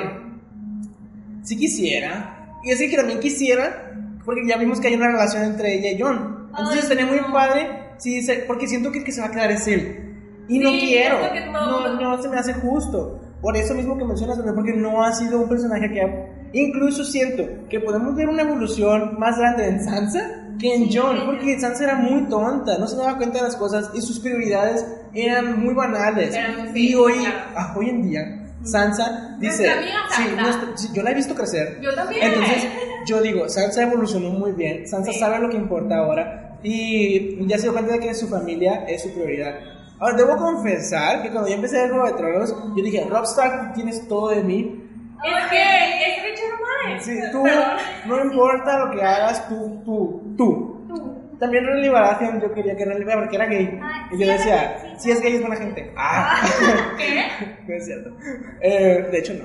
[1.42, 2.54] si quisiera.
[2.64, 3.92] Y así que también quisiera,
[4.24, 6.48] porque ya vimos que hay una relación entre ella y John.
[6.50, 7.32] Entonces Ay, muy no.
[7.32, 10.02] padre, sí, porque siento que el que se va a quedar es él.
[10.48, 13.20] Y no Sí, quiero, lo que todo- no, no se me hace justo.
[13.42, 16.26] Por eso mismo que mencionas, porque no ha sido un personaje que ha...
[16.52, 21.18] Incluso siento que podemos ver una evolución más grande en Sansa que en Sí, John,
[21.26, 24.84] porque Sansa era muy tonta, no se daba cuenta de las cosas y sus prioridades
[25.14, 26.34] eran muy banales.
[26.72, 27.38] Sí, y hoy, claro.
[27.57, 29.68] ah, hoy en día, Sansa dice...
[30.16, 31.78] Sí, nuestra- sí, yo la he visto crecer.
[31.80, 32.22] Yo también.
[32.32, 32.66] Entonces,
[33.07, 37.64] yo digo, Sansa evolucionó muy bien, Sansa sabe lo que importa ahora y ya se
[37.64, 39.54] dio cuenta de que su familia es su prioridad.
[39.98, 43.68] Ahora, debo confesar que cuando yo empecé a ver Juego de Tronos, yo dije, Rockstar,
[43.68, 44.86] tú tienes todo de mí.
[45.25, 47.01] Es que es Richard Román.
[47.01, 47.64] Sí, tú, Perdón.
[48.07, 50.85] no importa lo que hagas, tú, tú, tú.
[50.89, 51.17] Tú.
[51.39, 53.81] También Renly Baratheon, yo quería que Renly Baratheon, porque era gay.
[53.83, 55.05] Ay, y yo decía, sí.
[55.05, 55.93] si es gay es buena gente.
[55.97, 56.37] Ah,
[56.97, 57.25] ¿Qué?
[57.67, 58.17] no es cierto.
[58.61, 59.45] Eh, de hecho, no.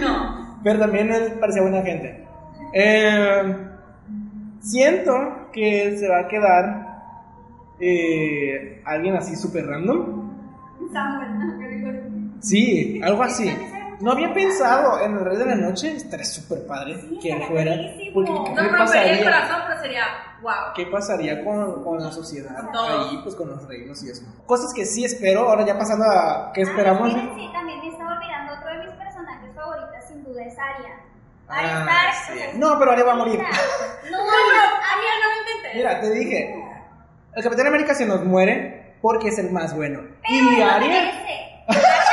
[0.00, 0.58] No.
[0.62, 2.24] Pero también él parecía buena gente.
[2.72, 3.56] Eh,
[4.60, 6.88] siento que se va a quedar
[7.80, 10.28] eh, alguien así súper random.
[10.92, 12.30] Samuel.
[12.40, 13.52] Sí, algo así.
[14.00, 15.96] No había pensado en el Rey de la Noche.
[15.96, 17.72] Estaría súper padre Sí, que fuera.
[18.14, 19.24] Porque No ¿qué rompería el pasaría?
[19.24, 20.02] corazón, pero sería
[20.42, 20.52] wow.
[20.74, 22.56] ¿Qué pasaría con, con la sociedad?
[22.74, 24.22] Ahí, pues con los reinos y eso.
[24.46, 25.48] Cosas que sí espero.
[25.48, 26.52] Ahora ya pasando a.
[26.54, 27.12] ¿Qué esperamos?
[27.14, 30.54] Ah, sí, también me estaba olvidando otro de mis personajes favoritos, sin duda es.
[30.58, 32.32] Ah, sí.
[32.32, 33.40] o sea, No, pero Arya va a morir.
[34.10, 35.74] No, No, Amiga, no me intentes.
[35.74, 36.64] Mira, te dije.
[37.34, 40.00] El Capitán América se nos muere porque es el más bueno.
[40.22, 40.96] pero y no.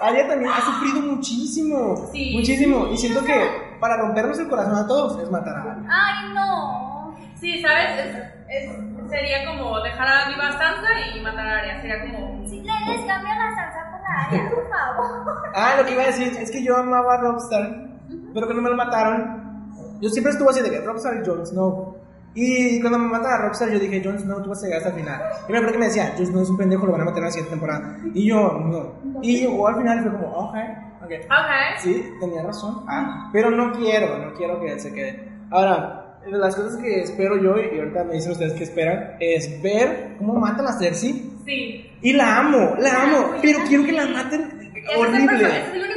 [0.00, 2.08] Arya también ha sufrido muchísimo.
[2.12, 2.32] Sí.
[2.36, 2.86] Muchísimo.
[2.92, 3.34] Y siento que
[3.80, 5.82] para rompernos el corazón a todos es matar a Arya.
[5.88, 7.16] Ay, no.
[7.40, 8.06] Sí, ¿sabes?
[8.06, 8.16] Es-
[8.48, 11.80] es- sería como dejar a viva Sansa y matar a Arya.
[11.80, 12.46] Sería como.
[12.46, 15.42] Si le les cambio la salsa por la Arya, por favor.
[15.54, 17.88] Ah, lo que iba a decir es que yo amaba a Rockstar,
[18.34, 19.68] pero cuando me lo mataron,
[20.00, 21.97] yo siempre estuve así de que Rockstar y Jon Snow.
[22.40, 24.90] Y cuando me matan a Rockstar, yo dije, Jon Snow, tú vas a llegar hasta
[24.90, 25.20] el final.
[25.48, 27.18] Y me acuerdo que me decía, Jon Snow es un pendejo, lo van a matar
[27.18, 27.98] en la siguiente temporada.
[28.14, 29.20] Y yo, no.
[29.22, 30.56] Y llegó al final y fue como, ok,
[31.02, 31.12] ok.
[31.24, 31.80] Ok.
[31.82, 32.84] Sí, tenía razón.
[32.86, 35.28] Ah, pero no quiero, no quiero que él se quede.
[35.50, 40.14] Ahora, las cosas que espero yo, y ahorita me dicen ustedes que esperan, es ver
[40.18, 41.32] cómo matan a Cersei.
[41.44, 41.90] Sí.
[42.02, 45.87] Y la amo, la amo, pero quiero que la maten horrible.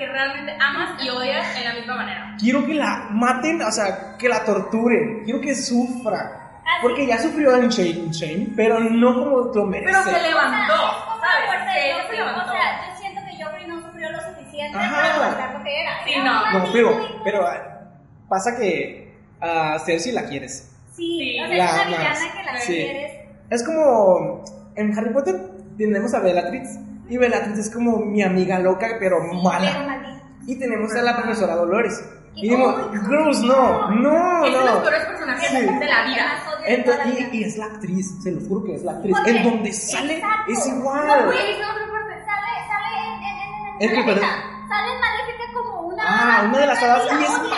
[0.00, 2.34] Que realmente amas y odias en la misma manera.
[2.40, 5.22] Quiero que la maten, o sea, que la torturen.
[5.24, 6.60] Quiero que sufra.
[6.64, 6.82] Así.
[6.82, 9.92] Porque ya sufrió en Shame, Shame, pero no como lo merece.
[9.92, 10.72] Pero se levantó.
[10.74, 11.30] O sea,
[11.64, 12.06] ¿sabes?
[12.08, 12.50] se levantó.
[12.50, 14.96] O sea, yo siento que Joffrey no sufrió lo suficiente Ajá.
[14.96, 15.90] para aguantar lo que era.
[16.04, 16.58] Sí, no.
[16.58, 17.80] No, pero, pero ah,
[18.28, 20.74] pasa que a Cersei la quieres.
[20.96, 21.88] Sí, Sí, o sea, la es una amas.
[21.88, 22.72] villana que la Sí.
[22.72, 23.12] quieres.
[23.50, 24.44] Es como
[24.76, 25.36] en Harry Potter
[25.76, 26.78] tenemos a Bellatrix
[27.10, 30.22] y Bellatrix es como mi amiga loca pero mala.
[30.46, 32.02] y tenemos a la profesora Dolores.
[32.34, 33.32] Y ¡Ay, digo, no!
[33.42, 34.80] no, no, Es de los no.
[34.82, 35.56] peores personajes Sí.
[35.66, 36.26] de la vida.
[36.68, 37.28] Y, vida.
[37.32, 39.14] y es la actriz, se los juro que es la actriz.
[39.16, 40.52] Porque- En donde sale Exacto.
[40.52, 41.24] es No, igual.
[41.26, 44.06] güey, no, no, no, sale, sale en, en, en, en ¿En qué, Maléfica.
[44.06, 44.68] perdón?
[44.68, 46.04] Sale en Maléfica como una...
[46.06, 47.56] Ah, una de las hadas, y es mala.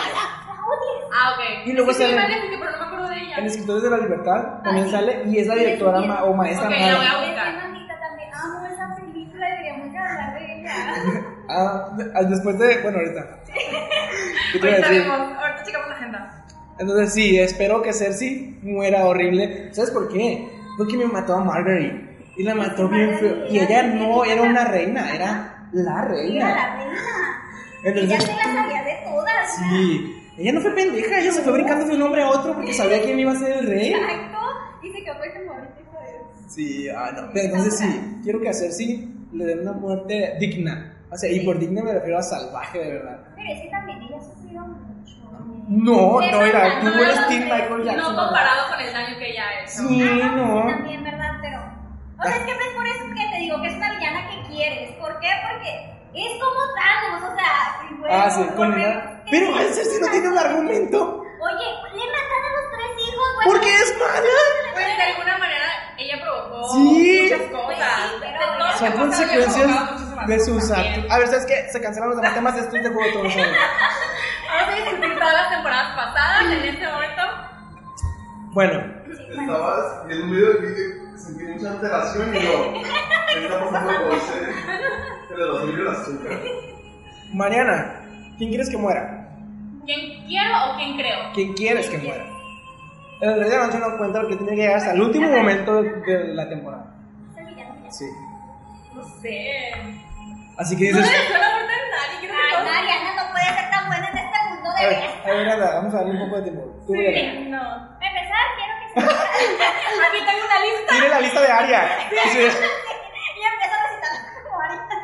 [1.15, 1.67] Ah, ok.
[1.67, 3.37] Y luego Es que sí, sale- Maléfica, pero no me acuerdo de ella.
[3.37, 6.33] En Escritores de la Libertad también Ay, sale y es la directora sí, ma- o
[6.33, 7.67] maestra Ok, la voy a Es buscar.
[7.69, 8.29] bonita también.
[8.33, 8.95] Amo esa
[9.33, 11.25] película, deberíamos de hablar de ella.
[11.49, 12.81] Ah, ah, después de.
[12.81, 13.39] Bueno, ahorita.
[14.53, 16.45] ¿Qué te iba a Ahorita vemos, ahorita checamos la agenda.
[16.79, 19.73] Entonces, sí, espero que Cersei muera horrible.
[19.73, 20.49] ¿Sabes por qué?
[20.77, 22.13] Porque me mató a Marguerite.
[22.35, 23.45] Y la mató bien feo.
[23.47, 26.49] Y ella no era una reina, era la Era reina.
[26.49, 26.93] la reina.
[27.83, 29.55] Ella Entonces, se la sabía de todas.
[29.57, 30.19] sí.
[30.35, 33.03] Ella no fue pendeja, ella se fue brincando de un hombre a otro porque sabía
[33.03, 33.93] quién iba a ser el rey.
[33.93, 34.39] Exacto.
[34.81, 37.29] Y se quedó con hijo de- Sí, ah, no.
[37.33, 40.93] Pero entonces sí, quiero que Cersei le den una muerte digna.
[41.11, 43.19] O sea, y por digna me refiero a salvaje, de verdad.
[43.35, 45.15] Pero es que también ella sufrió mucho.
[45.67, 46.79] No, no era.
[46.81, 48.15] Tú no, eres no, Team Michael Jackson.
[48.15, 49.87] No comparado con el daño que ella ha hecho.
[49.87, 50.63] Sí, Ah, no, no.
[50.67, 51.31] sí, también, ¿verdad?
[51.41, 51.59] Pero.
[52.19, 54.53] O sea, es que es por eso que te digo que es una villana que
[54.53, 54.91] quieres.
[54.99, 55.29] ¿Por qué?
[55.49, 59.23] Porque es como Thanos, o sea, y bueno, Ah, sí, con corre- una...
[59.25, 59.57] ¿qué Pero?
[59.73, 61.23] Cersei no tiene un argumento.
[61.43, 63.51] Oye, le matan a los tres hijos, bueno.
[63.51, 64.35] Porque es mala.
[64.73, 65.67] Pues de alguna manera
[65.97, 67.19] ella provocó Sí.
[67.23, 67.93] muchas cosas.
[68.09, 71.11] Sí, pero todo Son consecuencias de sus actos.
[71.11, 71.67] A ver, ¿sabes qué?
[71.71, 73.29] Se cancelaron los demás temas de de Juego ahora.
[74.53, 77.21] Vamos a discutir todas las temporadas pasadas en este momento.
[78.53, 78.93] Bueno,
[79.31, 82.73] Estabas viendo un video y que sentí mucha alteración y yo,
[83.33, 84.53] ¿qué está pasando con ese?
[85.27, 86.39] Se le subió el azúcar.
[87.33, 87.95] Mariana,
[88.37, 89.22] ¿quién quieres que muera?
[89.85, 91.19] ¿Quién quiero o quién creo?
[91.33, 92.25] ¿Quién quieres que muera?
[93.21, 95.81] El rey de la noche no cuenta porque tiene que llegar hasta el último momento
[95.81, 96.85] de, la temporada.
[97.31, 97.91] Es el villano, villano.
[97.91, 98.05] Sí.
[98.93, 99.61] No sé.
[100.57, 101.11] Así que No dices.
[101.11, 101.73] le deseo la muerte
[102.35, 105.15] Ay, Mariana no puede ser tan buena en este mundo A de ver, veras.
[105.25, 106.61] a ver, anda, vamos a darle un poco de tiempo.
[106.87, 106.93] Tú.
[106.93, 107.59] Sí, no.
[107.99, 109.07] Para empezar, quiero que se
[110.03, 110.89] Aquí tengo una lista.
[110.91, 111.81] Tiene la lista de Aria.
[112.31, 112.39] Sí.
[113.33, 114.95] Y empieza a recitar como ahorita.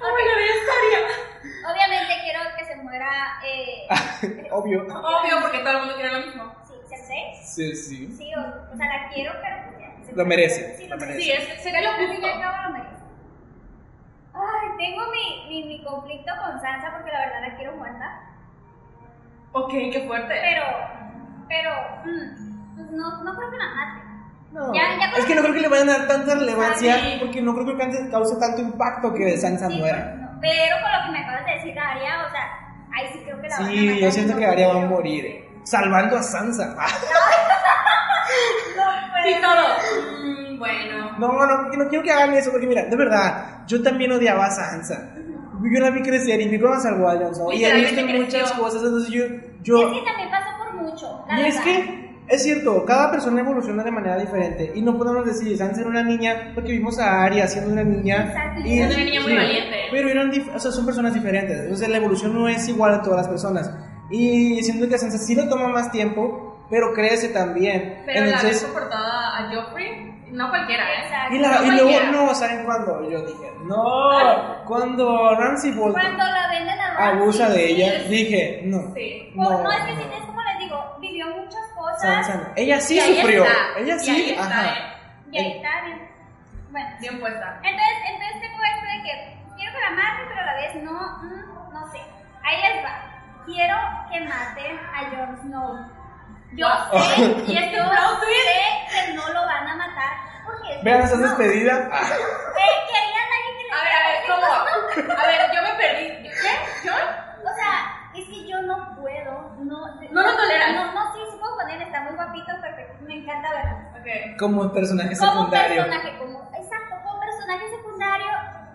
[0.00, 1.00] Oh, la vida estaría.
[1.64, 3.08] Obviamente quiero que se muera.
[3.44, 4.82] Eh, Obvio.
[4.82, 6.54] Obvio, porque todo el mundo quiere lo mismo.
[6.64, 7.16] sí.
[7.42, 8.16] Sí, sí.
[8.16, 8.40] Sí, o,
[8.72, 9.56] o sea, la quiero, pero.
[9.96, 11.20] pues se Lo merece, Sí, lo merece.
[11.20, 12.26] Sí, es, sería lo justo.
[12.26, 12.94] al cabo lo merece.
[14.34, 18.20] Ay, tengo mi, mi, mi conflicto con Sansa porque la verdad la quiero muerta.
[19.52, 20.34] Ok, qué fuerte.
[20.40, 20.64] Pero.
[21.48, 21.70] Pero.
[22.04, 24.00] mm, pues no, no creo que la mate.
[24.52, 27.16] No, Ya- ya es que no creo que le vayan a dar tanta relevancia Sí.
[27.20, 30.23] porque no creo que cause- cause tanto impacto que Sansa Sí, muera.
[30.44, 30.58] Pues.
[30.58, 32.44] Pero con lo que me acabas de decir, Aria, o sea,
[32.92, 35.44] ahí sí creo que la van a Sí, yo siento que Arya va a morir.
[35.64, 36.76] Salvando a Sansa.
[38.76, 40.24] No puede Sí, todo.
[40.24, 41.10] Mm, bueno.
[41.18, 44.50] No, no, no quiero que hagan eso porque mira, de verdad, yo también odiaba a
[44.50, 45.10] Sansa.
[45.62, 47.52] Yo la vi crecer y vi cómo salvó a Jon Snow.
[47.52, 48.56] Y he visto muchas creció.
[48.58, 49.24] cosas, entonces yo...
[49.24, 51.24] Y yo es que también pasó por mucho.
[51.28, 51.64] La y es verdad.
[51.64, 54.72] que, es cierto, cada persona evoluciona de manera diferente.
[54.74, 58.26] Y no podemos decir, Sansa era una niña porque vimos a Arya siendo una niña.
[58.28, 59.76] Exacto, y- una niña muy valiente.
[59.90, 61.60] Pero eran dif- o sea, son personas diferentes.
[61.60, 63.70] Entonces la evolución no es igual a todas las personas.
[64.10, 68.02] Y siento que Sansa sí le toma más tiempo, pero crece también.
[68.06, 71.04] Pero la Entonces, soportada a Joffrey, no cualquiera, ¿eh?
[71.04, 71.34] Exacto.
[71.34, 72.10] y, la- no y luego, cualquiera.
[72.10, 73.10] no, ¿saben cuándo?
[73.10, 77.94] Yo dije, no, cuando Ramsey Bolton Cuando la venden a Ramsay, abusa de sí, ella,
[77.96, 78.92] es- dije, no.
[78.94, 79.30] Sí.
[79.34, 80.00] No, No, no, es que no.
[80.02, 80.40] sí, es como
[80.74, 82.28] digo, vivió muchas cosas.
[82.28, 82.52] No.
[82.56, 83.44] Ella sí Y ahí sufrió.
[83.44, 84.66] está, Ella y sí, ahí está, ajá.
[84.66, 84.94] ¿eh?
[85.30, 86.10] Y ahí está bien.
[86.70, 87.60] Bueno, Bien puesta.
[87.62, 90.92] entonces, entonces tengo esto de que quiero que la maten, pero a la vez no,
[91.22, 91.98] mm, no sé.
[92.42, 93.00] Ahí les va.
[93.46, 93.76] Quiero
[94.10, 95.90] que maten a Jon Snow.
[96.56, 100.12] Yo sé, Y es que yo sé que no lo van a matar.
[100.46, 101.28] Porque Vean, estás Snow.
[101.28, 101.88] despedida.
[101.92, 102.00] Ah.
[102.56, 105.20] Eh, querían a alguien que les A ver, a ver, ¿cómo?
[105.20, 106.30] A ver, yo me perdí.
[106.30, 106.88] ¿Qué?
[106.88, 107.44] ¿John?
[107.44, 109.86] O sea, es que yo no puedo, no...
[110.00, 110.72] No lo toleras.
[110.74, 114.36] No, no, sí, sí puedo con él, está muy guapito, perfecto, me encanta verlo.
[114.38, 115.82] Como personaje Como secundario.
[115.84, 118.26] personaje, como, exacto, como personaje secundario,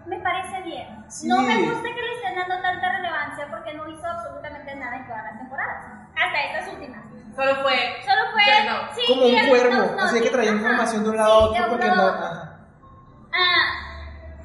[0.07, 1.05] me parece bien.
[1.07, 1.27] Sí.
[1.27, 5.07] No me gusta que le estén dando tanta relevancia porque no hizo absolutamente nada en
[5.07, 5.85] todas las temporadas,
[6.15, 7.05] hasta estas últimas.
[7.35, 7.75] Solo fue.
[8.03, 8.43] Solo fue...
[8.95, 9.75] Sí, Como un cuervo.
[9.75, 12.03] no, no, Así que traía información de un lado a Sí, otro porque no.
[13.31, 13.88] Ah,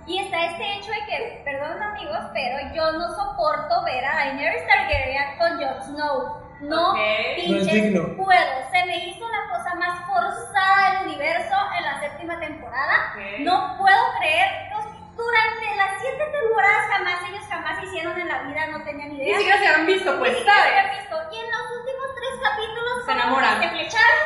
[0.07, 4.67] y está este hecho de que, perdón amigos, pero yo no soporto ver a Daenerys
[4.67, 6.45] Targaryen con Jon Snow.
[6.61, 6.97] No Ok.
[6.97, 8.17] No es pinches digno.
[8.17, 8.71] puedo.
[8.71, 13.13] Se me hizo la cosa más forzada del universo en la séptima temporada.
[13.15, 13.41] Ok.
[13.41, 14.71] No puedo creer.
[14.73, 14.85] pues,
[15.17, 19.37] Durante las siete temporadas jamás ellos jamás hicieron en la vida, no tenían Ni idea.
[19.39, 20.79] siquiera se han visto, pues, Ni siquiera se ¿sabes?
[20.81, 21.17] había visto.
[21.33, 23.63] Y en los últimos tres capítulos Se enamoran.
[23.63, 24.21] Se flecharon,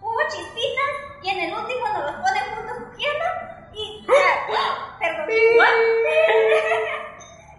[0.00, 0.92] hubo chispitas
[1.22, 3.24] y en el último nos los ponen juntos cogiendo
[3.78, 4.04] y,
[4.98, 5.28] perdón.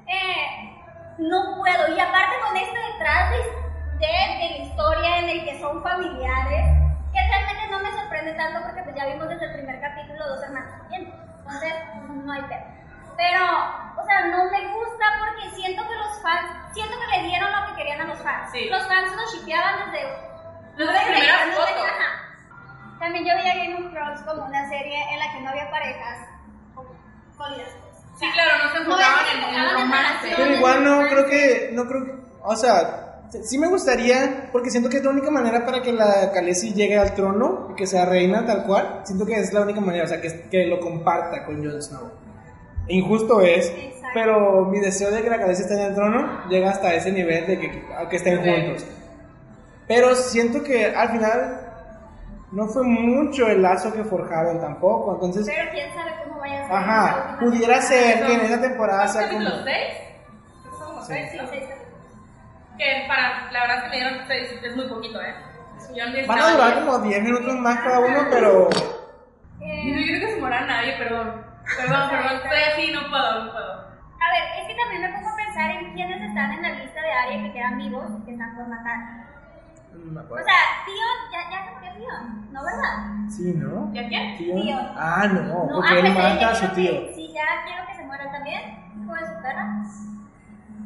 [0.07, 0.75] eh,
[1.17, 1.95] no puedo.
[1.95, 3.37] Y aparte con este detrás de,
[3.99, 6.65] de, la historia en el que son familiares,
[7.13, 10.43] que realmente no me sorprende tanto porque pues ya vimos desde el primer capítulo dos
[10.43, 10.73] hermanos.
[10.91, 11.73] Entonces,
[12.09, 12.65] no hay pedo.
[13.15, 13.45] Pero,
[13.97, 17.67] o sea, no me gusta porque siento que los fans, siento que le dieron lo
[17.67, 18.51] que querían a los fans.
[18.51, 18.67] Sí.
[18.69, 20.27] Los fans nos shipeaban desde...
[20.77, 22.28] Desde, desde, desde, desde
[22.99, 26.27] también yo veía Game of Thrones como una serie en la que no había parejas
[27.37, 27.69] sólidas.
[28.19, 30.33] Sí, claro, no se enfocaban en, en el romance.
[30.35, 32.11] Pero igual no creo que, no creo que,
[32.43, 36.31] o sea, sí me gustaría, porque siento que es la única manera para que la
[36.33, 39.01] Khaleesi llegue al trono y que sea reina tal cual.
[39.05, 42.11] Siento que es la única manera, o sea, que, que lo comparta con Jon Snow.
[42.89, 44.07] Injusto es, Exacto.
[44.13, 47.47] pero mi deseo de que la Khaleesi esté en el trono llega hasta ese nivel
[47.47, 48.85] de que, que estén juntos.
[49.87, 51.68] Pero siento que al final
[52.51, 56.67] no fue mucho el lazo que forjaron tampoco, entonces, Pero quién sabe cómo vaya a
[56.67, 56.75] ser.
[56.75, 59.43] ajá, esta pudiera ser que en esa temporada ¿Cuántos sea como...
[59.45, 59.63] capítulos?
[59.65, 59.97] ¿Seis?
[61.07, 61.13] Sí.
[61.13, 61.47] seis, Sí, ¿no?
[61.49, 61.63] seis.
[62.77, 65.33] Que para, la verdad que me dieron seis, es muy poquito, ¿eh?
[65.89, 68.69] No Van a durar como 10 minutos más cada uno, pero
[69.61, 71.41] Eh, Yo creo que se muera nadie, perdón.
[71.77, 73.71] Perdón, perdón, estoy así, no puedo, no puedo.
[73.73, 77.01] A ver, es que también me pongo a pensar en quiénes están en la lista
[77.01, 79.28] de Arya que quedan vivos y que están por matar.
[80.05, 80.45] No me O acuerdo.
[80.45, 83.29] sea, Theon, ya, ya se murió Theon, ¿no verdad?
[83.29, 83.93] Sí, ¿no?
[83.93, 84.37] ¿Ya quién?
[84.37, 84.55] ¿Tío?
[84.55, 84.77] Tío.
[84.95, 86.91] Ah, no, porque ah, él mata a su tío.
[86.91, 88.61] que- Sí, ya quiero que se muera también,
[88.97, 89.81] como de su perra.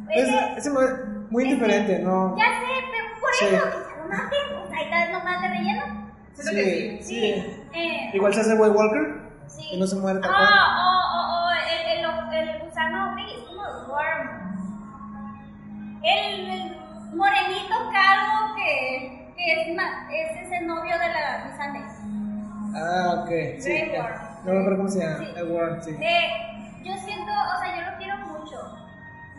[0.09, 2.35] Es, Ese- es muy- muy es diferente, que- ¿no?
[2.37, 3.45] Ya sé, pero por Sí.
[3.45, 4.57] eso, que se lo maten.
[4.63, 6.03] O sea, ahí está nomás de relleno.
[6.35, 7.03] Que sí.
[7.03, 7.69] sí.
[7.73, 9.69] Eh, Igual se hace White Walker sí.
[9.73, 13.63] y no se muere tal Oh, oh, oh, oh, el, el, el gusano gris, como
[13.87, 14.43] worm.
[16.03, 16.77] El, el
[17.15, 21.83] morenito calvo que, que es, ma- es ese novio de la Missandei.
[22.75, 23.29] Ah, ok.
[23.59, 23.91] Sí.
[24.45, 25.17] No me acuerdo cómo se llama.
[25.19, 25.25] Sí.
[25.37, 25.91] El Worm, sí.
[26.01, 28.57] Eh, yo siento, o sea, yo lo quiero mucho.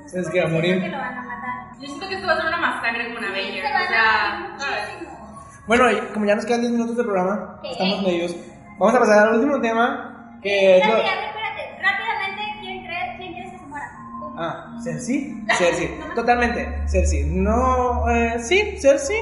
[0.06, 0.80] ¿Sabes Porque que va a morir?
[0.82, 1.78] que lo van a matar.
[1.80, 3.66] Yo siento que esto va a ser una masacre con Sí, Avengers.
[3.68, 5.60] se van O sea.
[5.66, 7.68] Bueno, como ya nos quedan 10 minutos de programa, Sí.
[7.72, 8.36] estamos medios.
[8.78, 10.38] Vamos a pasar al último tema.
[10.42, 11.82] Que es lo- Espérate.
[11.82, 13.90] Rápidamente, ¿quién crees, quién quieres que se muera?
[14.36, 15.34] Ah, Cersei.
[15.58, 15.90] Cersei.
[16.14, 16.68] Totalmente.
[16.88, 17.24] Cersei.
[17.24, 19.16] No, eh, sí, Cersei.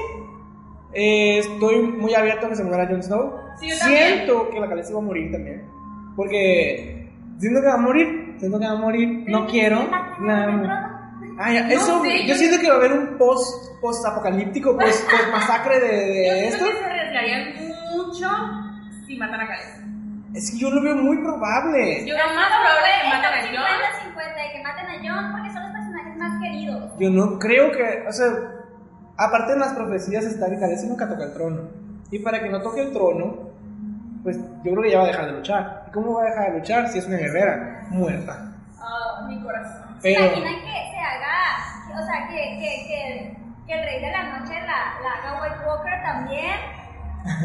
[0.93, 3.33] Eh, estoy muy abierto a que se muera Jon Snow.
[3.59, 4.07] Sí, yo también.
[4.15, 5.63] siento que la Khaleesi va a morir también.
[6.15, 8.35] Porque siento que va a morir.
[8.39, 9.23] Siento que va a morir.
[9.27, 9.87] No quiero.
[10.17, 10.89] trono.
[11.39, 14.77] Ah, ya, No eso, sé, yo siento que va a haber un post, post apocalíptico,
[14.77, 16.65] post, post masacre de, de Yo esto.
[16.65, 17.53] siento que se arriesgarían
[17.95, 18.27] mucho
[19.07, 19.81] si matan a Khaleesi.
[20.35, 22.05] Es que yo lo veo muy probable.
[22.05, 24.12] Yo creo más probable que Es maten a Jon.
[24.33, 26.91] 50-50 y que maten a John porque son los personajes más queridos.
[26.99, 28.27] Yo no creo que, o sea,
[29.17, 31.61] aparte en las profecías está que Khaleesi nunca toca el trono.
[32.11, 33.49] Y para que no toque el trono,
[34.23, 35.85] pues yo creo que ya va a dejar de luchar.
[35.87, 38.53] ¿Y cómo va a dejar de luchar si es una guerrera muerta?
[38.79, 39.97] Ah, mi corazón.
[39.99, 44.11] ¿Se Pero, imaginan que se haga, o sea, que, que, que, que el rey de
[44.11, 46.59] la noche la, la haga White Walker también?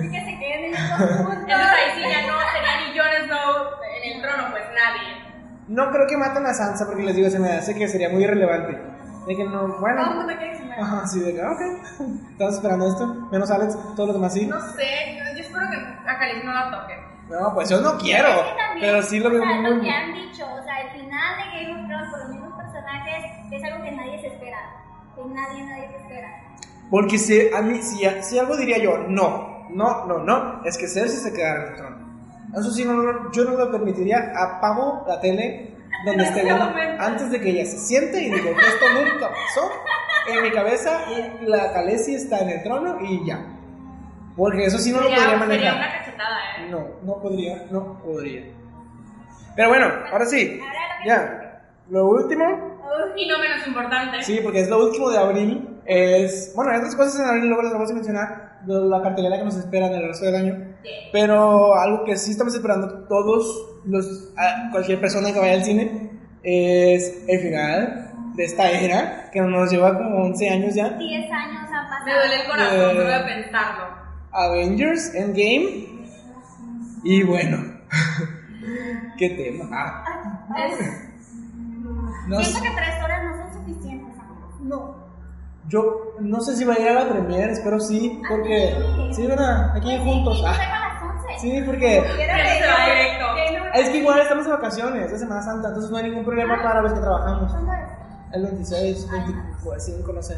[0.03, 0.81] Y que se queden ellos
[1.19, 1.35] juntos.
[1.49, 5.28] Entonces ahí sí ya no sería ni Jon Snow en el trono, pues nadie.
[5.69, 8.25] No creo que maten a Sansa porque les digo, se me hace que sería muy
[8.25, 8.79] irrelevante.
[9.27, 10.07] De que no, Todo el bueno.
[10.15, 10.83] mundo quiere que se muera.
[10.83, 11.61] Ajá, sí, de que, ok.
[12.31, 13.07] Estamos esperando esto.
[13.31, 14.47] Menos Alex, todos los demás sí.
[14.47, 15.77] No sé, yo, espero que
[16.09, 16.95] a Khaleesi no la toque.
[17.29, 18.27] No, pues yo no quiero.
[18.29, 19.81] Es que también, Pero sí lo veo o sea, lo muy.
[19.85, 23.25] que han dicho, o sea, el final de Game of Thrones por los mismos personajes
[23.53, 24.59] es algo que nadie se espera.
[25.15, 26.29] Que nadie, nadie se espera.
[26.91, 30.89] Porque si, a mí, si, si algo diría yo, no, no, no, no, es que
[30.89, 32.08] Cersei se quedara en el trono.
[32.57, 34.33] Eso sí, no, no, yo no lo permitiría.
[34.37, 35.77] Apago la tele
[36.07, 36.65] donde esté viendo
[36.99, 39.71] antes de que ella se siente y digo, esto nunca pasó.
[40.31, 41.01] En mi cabeza,
[41.41, 43.47] y la Khaleesi está en el trono y ya.
[44.37, 45.77] Porque eso sí no lo Sería- podría Sería manejar.
[45.77, 46.71] una cachetada, ¿eh?
[46.71, 48.43] No, no podría, no podría.
[49.57, 51.63] Pero bueno, ahora sí, lo ya.
[51.91, 52.45] Lo último
[53.17, 54.23] Y no menos importante.
[54.23, 55.81] Sí, porque es lo último de abril.
[55.87, 59.45] Es, bueno, hay otras cosas en abril, luego las vamos a mencionar, la cartelera que
[59.45, 60.68] nos espera en el resto del año.
[61.13, 66.11] Pero algo que sí estamos esperando todos, los, a- cualquier persona que vaya al cine,
[66.43, 70.91] es el final de esta era, que nos lleva como 11 años ya.
[70.91, 72.05] 10 años han pasado.
[72.07, 72.95] Me duele el corazón Eh.
[72.95, 73.85] solo de pensarlo.
[74.33, 75.87] Avengers Endgame.
[77.05, 77.59] Y bueno,
[79.19, 79.69] qué tema.
[79.73, 80.05] Ah,
[80.69, 81.09] Es-
[82.29, 82.69] no Siento sé.
[82.69, 83.39] que 3 horas no son.
[83.47, 83.48] No.
[85.69, 88.75] Yo no sé si va a ir a la premiere, espero sí, porque
[89.13, 89.77] sí, ¿verdad?
[89.77, 90.43] Aquí juntos.
[90.47, 91.03] Ah, salgo a las
[91.37, 91.39] 11.
[91.41, 91.99] sí, porque
[93.75, 96.81] es que igual estamos de vacaciones de Semana Santa, entonces no hay ningún problema para
[96.83, 97.51] los que trabajamos.
[97.53, 97.79] ¿Cuándo es?
[98.33, 100.37] El 26, 25, no sé.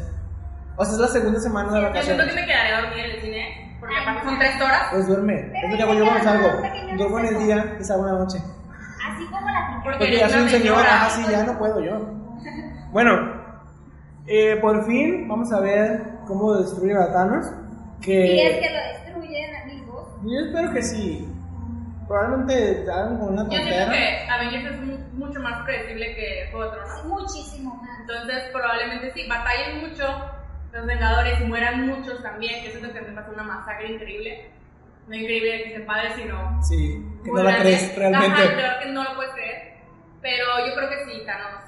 [0.77, 2.35] O sea, es la segunda semana de Yo siento que vacaciones.
[2.35, 4.81] me quedaré a dormir en el cine, porque aparte son tres horas.
[4.91, 5.51] Pues duerme.
[5.63, 6.49] Es lo que hago yo cuando salgo.
[6.97, 8.37] Duermo en el día y salgo en la noche.
[8.37, 11.05] Así como la Porque ya soy un señor, señora.
[11.05, 11.99] así ya no puedo yo.
[12.91, 13.40] Bueno,
[14.31, 17.45] eh, por fin vamos a ver cómo destruir a Thanos.
[18.01, 20.07] Si es Que que lo destruyen, amigos.
[20.23, 21.27] yo espero que sí.
[22.07, 23.91] probablemente hagan con una Yo siento tontera.
[23.91, 27.05] que Avengers es mu- mucho más predecible que Juego de Tronos.
[27.05, 27.99] Muchísimo más.
[28.01, 30.03] Entonces, probablemente sí, batallen mucho
[30.73, 34.49] los Vengadores y mueran muchos también, que siento que se pasó una masacre increíble.
[35.07, 38.41] No increíble que se padre, sino Sí, que no la crees realmente.
[38.41, 39.73] Ajá, claro que no lo puedes creer.
[40.21, 41.63] Pero yo creo que sí, Thanos.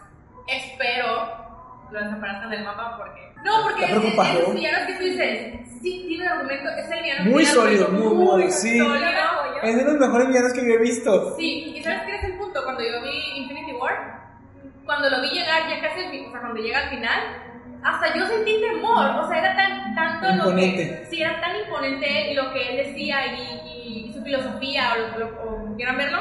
[0.47, 1.42] Espero
[1.91, 3.21] lo desaparezcan del mapa porque.
[3.43, 4.39] No, porque Está es, preocupado.
[4.39, 7.45] es, es villano que tú dices, sí, tiene el argumento, es el villano que Muy
[7.45, 8.77] sólido, muy bueno, sí.
[8.79, 9.05] sólido.
[9.63, 11.35] Es de los mejores villanos que yo he visto.
[11.37, 12.63] Sí, y ¿sabes qué es el punto?
[12.63, 14.21] Cuando yo vi Infinity War,
[14.85, 17.19] cuando lo vi llegar ya casi o sea, cuando llega al final,
[17.83, 21.05] hasta yo sentí temor, o sea, era tan, tanto lo que, Imponente.
[21.09, 25.27] sí, era tan imponente y lo que él decía y, y su filosofía, o, lo-
[25.43, 26.19] o como quieran verlo,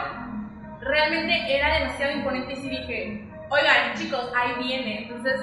[0.81, 5.41] realmente era demasiado imponente y sí dije, oigan, chicos, ahí viene, entonces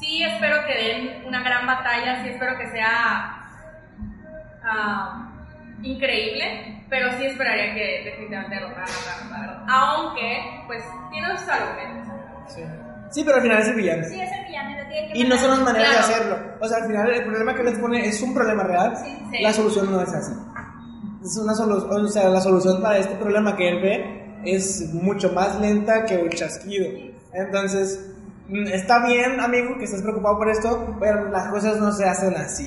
[0.00, 3.44] sí espero que den una gran batalla, sí espero que sea
[4.64, 5.30] ah,
[5.82, 9.64] increíble, pero sí esperaría que definitivamente derrotaran a Thanos, la verdad.
[9.68, 12.14] Aunque, pues, tiene sus argumentos.
[12.48, 12.62] Sí.
[13.10, 14.04] Sí, pero al final es el villano.
[14.04, 16.06] Sí, es el villano, que Y no son las maneras Claro.
[16.06, 16.56] de hacerlo.
[16.60, 18.96] O sea, al final el problema que les pone es un problema real.
[18.96, 19.42] Sí, sí.
[19.42, 20.32] La solución no es así.
[21.22, 25.32] Es una solución, o sea, la solución para este problema que él ve es mucho
[25.32, 27.07] más lenta que un chasquido.
[27.32, 28.10] Entonces,
[28.48, 32.34] mm, está bien, amigo, que estés preocupado por esto, pero las cosas no se hacen
[32.34, 32.66] así.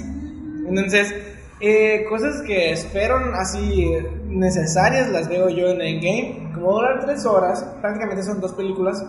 [0.68, 1.14] Entonces,
[1.60, 3.92] eh, cosas que espero así
[4.28, 6.52] necesarias las veo yo en Endgame.
[6.54, 9.04] Como durar tres horas, prácticamente son dos películas.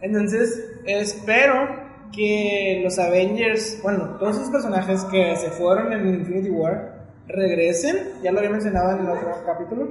[0.00, 1.68] Entonces, espero
[2.12, 6.91] que los Avengers, bueno, todos esos personajes que se fueron en Infinity War
[7.28, 8.14] regresen.
[8.22, 9.88] Ya lo había mencionado en el otro capítulo.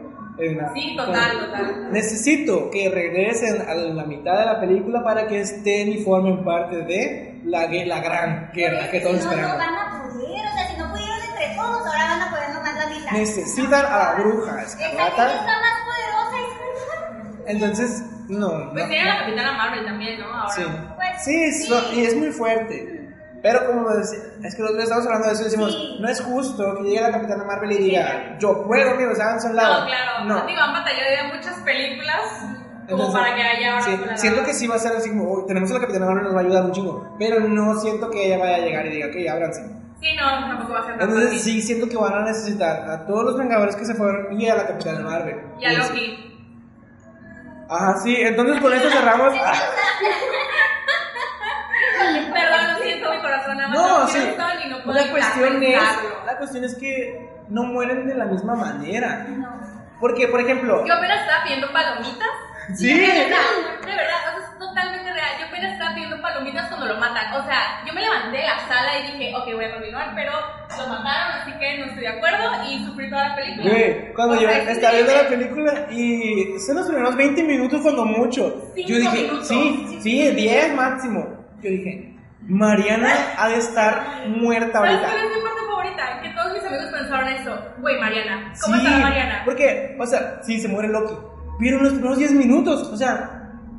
[0.74, 1.92] Sí, total, total.
[1.92, 6.78] Necesito que regresen a la mitad de la película para que estén y formen parte
[6.78, 9.58] de la, la gran guerra que todos Si no, no esperamos.
[9.58, 12.76] van a poder, o sea, si no pudieron entre todos, ahora van a poder nomás
[12.76, 13.12] la mitad.
[13.12, 15.36] Necesitan a la bruja Esa niña escarlata.
[15.36, 16.38] está más poderosa
[17.48, 18.50] y Entonces, no.
[18.72, 18.90] Pues no.
[18.90, 20.26] tiene a la Capitana Marvel también, ¿no?
[20.34, 20.50] Ahora.
[20.54, 20.64] Sí.
[20.96, 21.68] Pues, Sí, sí.
[21.68, 23.01] so- y es muy fuerte.
[23.42, 25.98] Pero como decía, es que nosotros estamos hablando de eso y decimos, Sí.
[26.00, 29.50] no es justo que llegue la Capitana Marvel y diga, yo puedo, amigos, háganse a
[29.50, 30.26] un No, claro.
[30.26, 30.46] No.
[30.46, 32.22] Digo, han batallado en muchas películas
[32.90, 35.10] como Entonces, para que haya ahora sí, una siento que sí va a ser así
[35.10, 37.16] como, "Uy, tenemos a la Capitana Marvel, nos va a ayudar un chingo.
[37.18, 39.62] Pero no siento que ella vaya a llegar y diga, ok, ábranse.
[40.02, 41.42] Sí, no, tampoco va a ser tan Entonces fácil.
[41.54, 44.56] sí siento que van a necesitar a todos los Vengadores que se fueron y a
[44.56, 45.36] la Capitana Marvel.
[45.60, 46.28] Y a Loki.
[47.70, 49.34] Ajá, sí, entonces con eso cerramos.
[52.34, 52.61] Perdón,
[53.22, 53.58] corazón.
[53.58, 54.18] nada más No, sí.
[54.66, 55.82] y no puedo La cuestión es,
[56.26, 59.26] la cuestión es que no mueren de la misma manera.
[59.30, 59.62] No.
[60.00, 62.28] Porque, por ejemplo, Yo apenas estaba pidiendo palomitas.
[62.76, 62.88] Sí.
[62.94, 63.38] De verdad,
[63.82, 65.30] de verdad, o sea, es totalmente real.
[65.40, 67.34] Yo apenas estaba pidiendo palomitas cuando lo matan.
[67.40, 70.32] O sea, yo me levanté de la sala y dije, ok, voy a continuar, pero
[70.78, 73.70] lo mataron, así que no estoy de acuerdo y sufrí toda la película.
[73.70, 77.82] güey, cuando O yo sea, estaba viendo la película y son los primeros 20 minutos
[77.82, 78.72] cuando mucho.
[78.74, 79.48] Cinco Yo dije, minutos.
[79.48, 81.28] sí, sí, 10 máximo.
[81.62, 82.11] Yo dije,
[82.52, 85.10] Mariana ha de estar muerta ¿Sabes ahorita.
[85.10, 86.22] cuál es mi parte favorita?
[86.22, 87.66] Que todos mis amigos pensaron eso.
[87.80, 89.42] Güey, Mariana, ¿cómo Sí, está Mariana?
[89.46, 91.14] porque, o sea, sí, se muere Loki.
[91.60, 93.38] Pero en los primeros 10 minutos, o sea,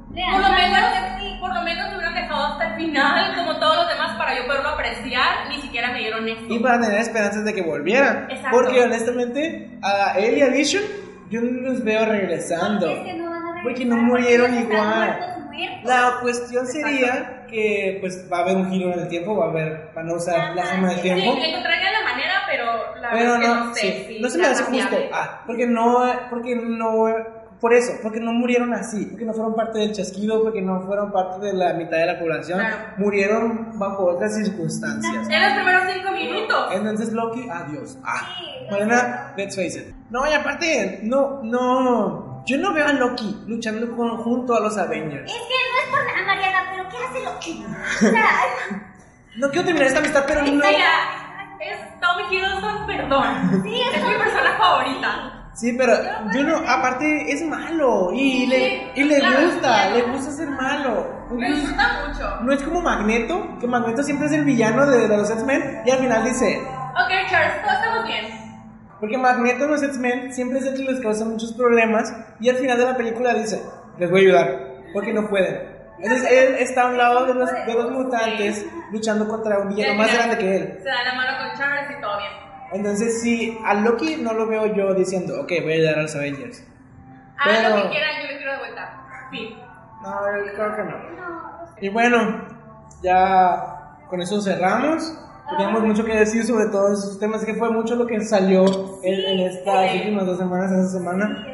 [0.09, 3.89] Por lo menos, por lo menos me hubieran dejado hasta el final, como todos los
[3.89, 5.49] demás, para yo poderlo apreciar.
[5.49, 6.45] Ni siquiera me dieron esto.
[6.49, 8.27] y para tener esperanzas de que volviera.
[8.31, 8.49] Exacto.
[8.53, 10.83] Porque honestamente, a él y a Vision,
[11.31, 12.87] yo no los veo regresando.
[12.87, 15.42] Porque es que no van a regresar, Porque no murieron porque están igual.
[15.53, 15.85] Muertos.
[15.85, 19.51] La cuestión sería que pues va a haber un giro en el tiempo, va a
[19.51, 21.35] haber, van a usar la gema del Sí, tiempo.
[21.35, 22.65] Sí, encontraría la manera, pero
[23.01, 23.81] la Pero verdad no, no sé.
[23.81, 24.97] sí, si no se me hace justo.
[25.13, 27.05] Ah, porque no, porque no,
[27.61, 31.13] por eso, porque no murieron así, porque no fueron parte del chasquido, porque no fueron
[31.13, 32.77] parte de la mitad de la población, Claro.
[32.97, 35.29] murieron bajo otras circunstancias.
[35.29, 36.69] En los primeros cinco minutos.
[36.75, 37.99] Entonces Loki, adiós.
[38.03, 39.95] Ah, Sí, Mariana, let's face it.
[40.11, 44.77] No, y aparte, no, no, yo no veo a Loki luchando con- junto a los
[44.79, 45.31] Avengers.
[45.31, 47.67] Es que no es por nada, Mariana, pero ¿qué hace Loki?
[48.07, 48.29] O sea,
[49.37, 50.51] No quiero terminar esta amistad, pero no.
[50.53, 50.71] Mira,
[51.61, 53.63] es Tommy Hiddleston, perdón.
[53.65, 55.39] Sí, es es mi persona favorita.
[55.55, 55.93] Sí, pero
[56.35, 59.97] yo no, aparte es malo y le, y le claro, gusta, claro.
[59.97, 61.27] le gusta ser malo.
[61.31, 62.41] Me gusta mucho.
[62.43, 65.91] no es como Magneto, que Magneto siempre es el villano de, de los X-Men y
[65.91, 66.59] al final dice,
[66.93, 68.42] Ok, Charles, todos estamos bien.
[69.03, 72.55] Porque Magneto en los X-Men siempre es el que les causa muchos problemas y al
[72.55, 73.61] final de la película dice,
[73.99, 75.61] les voy a ayudar, porque no pueden.
[75.99, 79.97] Entonces él está a un lado de los, de los mutantes luchando contra un villano
[79.97, 80.79] más grande que él.
[80.81, 82.31] Se da la mano con Charles y todo bien.
[82.75, 86.15] Entonces sí, a Loki no lo veo yo diciendo, ok, voy a ayudar a los
[86.15, 86.65] Avengers.
[87.43, 89.05] Pero- lo que quieran, yo le quiero de vuelta.
[89.33, 89.57] Fin.
[90.01, 90.21] No,
[90.55, 90.91] creo que no.
[91.17, 92.47] no, Y bueno,
[93.03, 95.19] ya con eso cerramos.
[95.57, 98.65] Teníamos mucho que decir sobre todos esos temas, que fue mucho lo que salió
[99.03, 99.99] en, en estas Sí.
[99.99, 101.47] últimas dos semanas, en esa semana.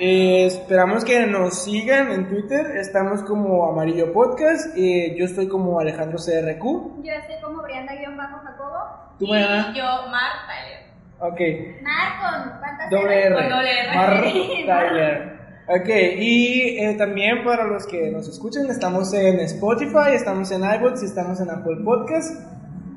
[0.00, 2.76] Eh, esperamos que nos sigan en Twitter.
[2.76, 4.76] Estamos como Amarillo Podcast.
[4.76, 6.62] Eh, yo estoy como Alejandro CRQ.
[7.02, 9.16] Yo estoy como Brianda-Jacobo.
[9.18, 9.28] ¿Tú, y
[9.76, 10.88] yo, Mar Tyler.
[11.20, 11.40] Ok.
[11.82, 13.34] Mar con Doble R.
[13.34, 13.96] Con doble R.
[13.96, 14.22] Mar
[14.66, 15.38] Tyler.
[15.70, 21.02] Ok, y eh, también para los que nos escuchan, estamos en Spotify, estamos en iBooks
[21.02, 22.40] y estamos en Apple Podcast.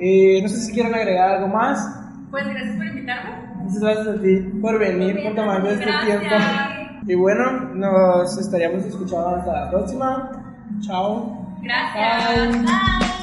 [0.04, 1.80] Eh, no sé si quieren agregar algo más.
[2.32, 3.30] Pues gracias por invitarme.
[3.58, 6.36] Muchas gracias a ti por venir, por tomar este tiempo.
[7.06, 10.32] Y bueno, nos estaríamos escuchando hasta la próxima.
[10.82, 11.56] Chao.
[11.62, 12.52] Gracias.
[12.52, 12.60] Bye.
[12.64, 13.21] Bye.